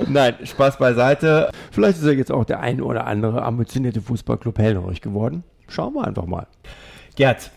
Nein, 0.08 0.36
Spaß 0.44 0.78
beiseite. 0.78 1.50
Vielleicht 1.72 2.00
ist 2.00 2.06
ja 2.06 2.12
jetzt 2.12 2.32
auch 2.32 2.46
der 2.46 2.60
ein 2.60 2.82
oder 2.82 3.08
andere 3.08 3.44
ambitionierte 3.44 4.02
Fußballclub 4.02 4.58
hellhörig 4.60 5.02
geworden. 5.02 5.44
Schauen 5.70 5.94
wir 5.94 6.06
einfach 6.06 6.26
mal. 6.26 6.48
Gerd, 7.16 7.52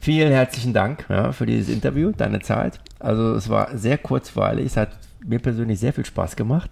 vielen 0.00 0.32
herzlichen 0.32 0.72
Dank 0.72 1.06
ja, 1.08 1.32
für 1.32 1.46
dieses 1.46 1.68
Interview, 1.74 2.12
deine 2.16 2.40
Zeit. 2.40 2.80
Also 2.98 3.34
es 3.34 3.48
war 3.48 3.76
sehr 3.76 3.98
kurzweilig, 3.98 4.66
es 4.66 4.76
hat 4.76 4.90
mir 5.24 5.38
persönlich 5.38 5.78
sehr 5.78 5.92
viel 5.92 6.04
Spaß 6.04 6.36
gemacht. 6.36 6.70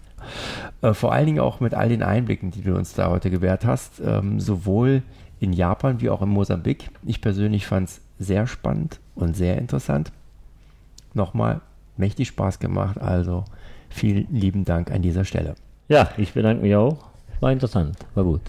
Äh, 0.83 0.95
vor 0.95 1.13
allen 1.13 1.27
Dingen 1.27 1.41
auch 1.41 1.61
mit 1.61 1.75
all 1.75 1.89
den 1.89 2.03
Einblicken, 2.03 2.51
die 2.51 2.63
du 2.63 2.75
uns 2.75 2.95
da 2.95 3.11
heute 3.11 3.31
gewährt 3.31 3.65
hast, 3.65 4.01
ähm, 4.05 4.41
sowohl 4.41 5.03
in 5.41 5.53
Japan 5.53 6.01
wie 6.01 6.11
auch 6.11 6.23
in 6.23 6.29
Mosambik. 6.29 6.91
Ich 7.05 7.21
persönlich 7.21 7.67
fand 7.67 7.89
es 7.89 8.01
sehr 8.19 8.47
spannend 8.47 8.99
und 9.15 9.37
sehr 9.37 9.59
interessant. 9.59 10.11
Nochmal 11.15 11.61
mächtig 11.97 12.29
Spaß 12.29 12.59
gemacht, 12.59 12.99
also 13.01 13.45
vielen 13.89 14.27
lieben 14.31 14.65
Dank 14.65 14.91
an 14.91 15.03
dieser 15.03 15.25
Stelle. 15.25 15.55
Ja, 15.89 16.11
ich 16.17 16.35
bedanke 16.35 16.63
mich 16.63 16.75
auch. 16.75 16.99
War 17.41 17.53
interessant, 17.53 17.97
war 18.15 18.25
gut. 18.25 18.43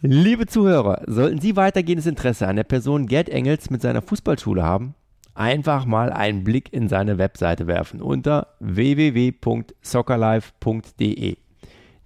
Liebe 0.00 0.46
Zuhörer, 0.46 1.02
sollten 1.08 1.40
Sie 1.40 1.56
weitergehendes 1.56 2.06
Interesse 2.06 2.46
an 2.46 2.54
der 2.54 2.62
Person 2.62 3.08
Gerd 3.08 3.28
Engels 3.28 3.68
mit 3.68 3.82
seiner 3.82 4.00
Fußballschule 4.00 4.62
haben, 4.62 4.94
einfach 5.34 5.86
mal 5.86 6.12
einen 6.12 6.44
Blick 6.44 6.72
in 6.72 6.88
seine 6.88 7.18
Webseite 7.18 7.66
werfen 7.66 8.00
unter 8.00 8.46
www.soccerlife.de. 8.60 11.36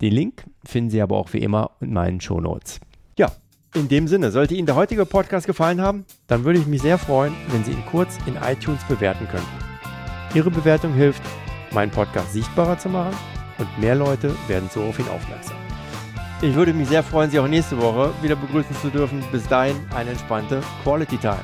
Den 0.00 0.12
Link 0.12 0.44
finden 0.64 0.88
Sie 0.88 1.02
aber 1.02 1.18
auch 1.18 1.34
wie 1.34 1.42
immer 1.42 1.72
in 1.80 1.92
meinen 1.92 2.22
Shownotes. 2.22 2.80
Ja, 3.18 3.30
in 3.74 3.88
dem 3.88 4.08
Sinne, 4.08 4.30
sollte 4.30 4.54
Ihnen 4.54 4.64
der 4.64 4.76
heutige 4.76 5.04
Podcast 5.04 5.46
gefallen 5.46 5.82
haben, 5.82 6.06
dann 6.28 6.44
würde 6.44 6.60
ich 6.60 6.66
mich 6.66 6.80
sehr 6.80 6.96
freuen, 6.96 7.34
wenn 7.48 7.62
Sie 7.62 7.72
ihn 7.72 7.84
kurz 7.90 8.16
in 8.24 8.36
iTunes 8.36 8.82
bewerten 8.84 9.28
könnten. 9.28 9.46
Ihre 10.34 10.50
Bewertung 10.50 10.94
hilft, 10.94 11.22
meinen 11.72 11.90
Podcast 11.90 12.32
sichtbarer 12.32 12.78
zu 12.78 12.88
machen 12.88 13.14
und 13.58 13.68
mehr 13.78 13.96
Leute 13.96 14.34
werden 14.48 14.70
so 14.72 14.82
auf 14.82 14.98
ihn 14.98 15.08
aufmerksam. 15.08 15.61
Ich 16.42 16.56
würde 16.56 16.74
mich 16.74 16.88
sehr 16.88 17.04
freuen, 17.04 17.30
Sie 17.30 17.38
auch 17.38 17.46
nächste 17.46 17.80
Woche 17.80 18.12
wieder 18.20 18.34
begrüßen 18.34 18.74
zu 18.74 18.90
dürfen. 18.90 19.22
Bis 19.30 19.46
dahin 19.46 19.76
eine 19.94 20.10
entspannte 20.10 20.60
Quality 20.82 21.16
Time. 21.16 21.38